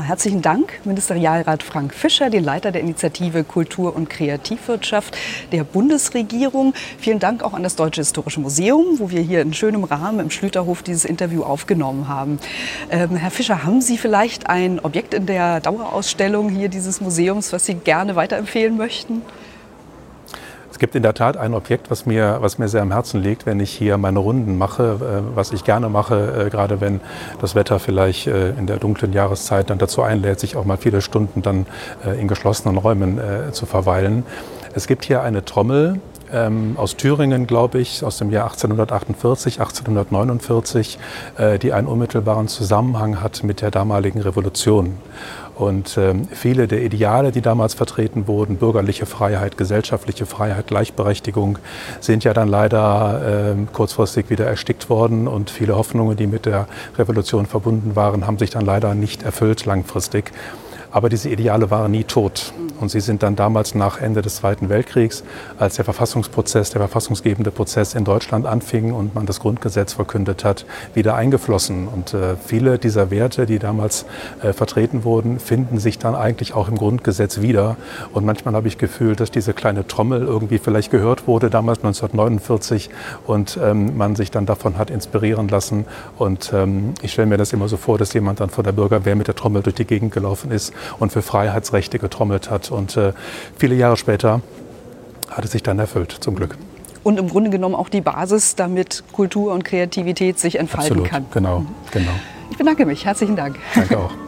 Herzlichen 0.00 0.42
Dank, 0.42 0.80
Ministerialrat 0.84 1.62
Frank 1.62 1.92
Fischer, 1.92 2.30
den 2.30 2.44
Leiter 2.44 2.70
der 2.70 2.82
Initiative 2.82 3.42
Kultur- 3.42 3.96
und 3.96 4.08
Kreativwirtschaft 4.08 5.16
der 5.50 5.64
Bundesregierung. 5.64 6.74
Vielen 6.98 7.18
Dank 7.18 7.42
auch 7.42 7.52
an 7.52 7.62
das 7.62 7.74
Deutsche 7.74 8.00
Historische 8.00 8.40
Museum, 8.40 8.98
wo 8.98 9.10
wir 9.10 9.20
hier 9.20 9.40
in 9.40 9.52
schönem 9.54 9.84
Rahmen 9.84 10.20
im 10.20 10.30
Schlüterhof 10.30 10.82
dieses 10.82 11.04
Interview 11.04 11.42
aufgenommen 11.42 12.08
haben. 12.08 12.38
Ähm, 12.90 13.16
Herr 13.16 13.30
Fischer, 13.30 13.64
haben 13.64 13.80
Sie 13.80 13.98
vielleicht 13.98 14.48
ein 14.48 14.80
Objekt 14.80 15.14
in 15.14 15.26
der 15.26 15.60
Dauerausstellung 15.60 16.48
hier 16.48 16.68
dieses 16.68 17.00
Museums, 17.00 17.52
was 17.52 17.66
Sie 17.66 17.74
gerne 17.74 18.14
weiterempfehlen 18.14 18.76
möchten? 18.76 19.22
Es 20.78 20.80
gibt 20.80 20.94
in 20.94 21.02
der 21.02 21.14
Tat 21.14 21.36
ein 21.36 21.54
Objekt, 21.54 21.90
was 21.90 22.06
mir, 22.06 22.38
was 22.40 22.58
mir 22.58 22.68
sehr 22.68 22.82
am 22.82 22.92
Herzen 22.92 23.20
liegt, 23.20 23.46
wenn 23.46 23.58
ich 23.58 23.72
hier 23.72 23.98
meine 23.98 24.20
Runden 24.20 24.56
mache, 24.56 25.24
äh, 25.32 25.36
was 25.36 25.50
ich 25.50 25.64
gerne 25.64 25.88
mache, 25.88 26.44
äh, 26.46 26.50
gerade 26.50 26.80
wenn 26.80 27.00
das 27.40 27.56
Wetter 27.56 27.80
vielleicht 27.80 28.28
äh, 28.28 28.50
in 28.50 28.68
der 28.68 28.76
dunklen 28.76 29.12
Jahreszeit 29.12 29.70
dann 29.70 29.78
dazu 29.78 30.02
einlädt, 30.02 30.38
sich 30.38 30.54
auch 30.54 30.64
mal 30.64 30.76
viele 30.76 31.00
Stunden 31.00 31.42
dann 31.42 31.66
in 32.16 32.28
geschlossenen 32.28 32.76
Räumen 32.76 33.18
zu 33.50 33.66
verweilen. 33.66 34.24
Es 34.72 34.86
gibt 34.86 35.04
hier 35.04 35.22
eine 35.22 35.44
Trommel, 35.44 36.00
ähm, 36.32 36.74
aus 36.76 36.96
Thüringen, 36.96 37.46
glaube 37.46 37.78
ich, 37.78 38.04
aus 38.04 38.18
dem 38.18 38.30
Jahr 38.30 38.44
1848, 38.44 39.60
1849, 39.60 40.98
äh, 41.36 41.58
die 41.58 41.72
einen 41.72 41.86
unmittelbaren 41.86 42.48
Zusammenhang 42.48 43.20
hat 43.22 43.42
mit 43.44 43.60
der 43.62 43.70
damaligen 43.70 44.20
Revolution. 44.20 44.98
Und 45.58 45.98
ähm, 45.98 46.28
viele 46.30 46.68
der 46.68 46.82
Ideale, 46.82 47.32
die 47.32 47.40
damals 47.40 47.74
vertreten 47.74 48.28
wurden, 48.28 48.58
bürgerliche 48.58 49.06
Freiheit, 49.06 49.58
gesellschaftliche 49.58 50.24
Freiheit, 50.24 50.68
Gleichberechtigung, 50.68 51.58
sind 51.98 52.22
ja 52.22 52.32
dann 52.32 52.46
leider 52.46 53.56
äh, 53.56 53.66
kurzfristig 53.72 54.30
wieder 54.30 54.46
erstickt 54.46 54.88
worden. 54.88 55.26
Und 55.26 55.50
viele 55.50 55.74
Hoffnungen, 55.76 56.16
die 56.16 56.28
mit 56.28 56.46
der 56.46 56.68
Revolution 56.96 57.46
verbunden 57.46 57.96
waren, 57.96 58.24
haben 58.24 58.38
sich 58.38 58.50
dann 58.50 58.64
leider 58.64 58.94
nicht 58.94 59.24
erfüllt 59.24 59.64
langfristig. 59.64 60.30
Aber 60.90 61.08
diese 61.08 61.28
Ideale 61.28 61.70
waren 61.70 61.90
nie 61.90 62.04
tot. 62.04 62.52
Und 62.80 62.90
sie 62.90 63.00
sind 63.00 63.22
dann 63.22 63.36
damals 63.36 63.74
nach 63.74 64.00
Ende 64.00 64.22
des 64.22 64.36
Zweiten 64.36 64.68
Weltkriegs, 64.68 65.24
als 65.58 65.76
der 65.76 65.84
Verfassungsprozess, 65.84 66.70
der 66.70 66.80
verfassungsgebende 66.80 67.50
Prozess 67.50 67.94
in 67.94 68.04
Deutschland 68.04 68.46
anfing 68.46 68.92
und 68.92 69.14
man 69.14 69.26
das 69.26 69.40
Grundgesetz 69.40 69.92
verkündet 69.92 70.44
hat, 70.44 70.64
wieder 70.94 71.14
eingeflossen. 71.14 71.88
Und 71.88 72.14
äh, 72.14 72.36
viele 72.36 72.78
dieser 72.78 73.10
Werte, 73.10 73.46
die 73.46 73.58
damals 73.58 74.06
äh, 74.42 74.52
vertreten 74.52 75.04
wurden, 75.04 75.40
finden 75.40 75.78
sich 75.78 75.98
dann 75.98 76.14
eigentlich 76.14 76.54
auch 76.54 76.68
im 76.68 76.76
Grundgesetz 76.76 77.40
wieder. 77.40 77.76
Und 78.12 78.24
manchmal 78.24 78.54
habe 78.54 78.68
ich 78.68 78.78
gefühlt, 78.78 79.20
dass 79.20 79.30
diese 79.30 79.52
kleine 79.52 79.86
Trommel 79.86 80.22
irgendwie 80.22 80.58
vielleicht 80.58 80.90
gehört 80.90 81.26
wurde, 81.26 81.50
damals 81.50 81.78
1949, 81.78 82.90
und 83.26 83.58
ähm, 83.62 83.96
man 83.96 84.16
sich 84.16 84.30
dann 84.30 84.46
davon 84.46 84.78
hat 84.78 84.90
inspirieren 84.90 85.48
lassen. 85.48 85.84
Und 86.16 86.52
ähm, 86.54 86.94
ich 87.02 87.12
stelle 87.12 87.26
mir 87.26 87.38
das 87.38 87.52
immer 87.52 87.68
so 87.68 87.76
vor, 87.76 87.98
dass 87.98 88.14
jemand 88.14 88.40
dann 88.40 88.50
vor 88.50 88.64
der 88.64 88.72
Bürgerwehr 88.72 89.16
mit 89.16 89.26
der 89.26 89.34
Trommel 89.34 89.62
durch 89.62 89.74
die 89.74 89.84
Gegend 89.84 90.12
gelaufen 90.12 90.50
ist 90.52 90.72
und 90.98 91.12
für 91.12 91.22
Freiheitsrechte 91.22 91.98
getrommelt 91.98 92.50
hat. 92.50 92.70
Und 92.70 92.96
äh, 92.96 93.12
viele 93.56 93.74
Jahre 93.74 93.96
später 93.96 94.40
hat 95.30 95.44
es 95.44 95.52
sich 95.52 95.62
dann 95.62 95.78
erfüllt, 95.78 96.12
zum 96.12 96.34
Glück. 96.34 96.56
Und 97.04 97.18
im 97.18 97.28
Grunde 97.28 97.50
genommen 97.50 97.74
auch 97.74 97.88
die 97.88 98.00
Basis, 98.00 98.56
damit 98.56 99.04
Kultur 99.12 99.52
und 99.52 99.64
Kreativität 99.64 100.38
sich 100.38 100.58
entfalten 100.58 100.92
Absolut, 100.92 101.10
kann. 101.10 101.26
Genau, 101.32 101.64
genau. 101.90 102.10
Ich 102.50 102.58
bedanke 102.58 102.86
mich. 102.86 103.04
Herzlichen 103.04 103.36
Dank. 103.36 103.56
Danke 103.74 103.98
auch. 103.98 104.10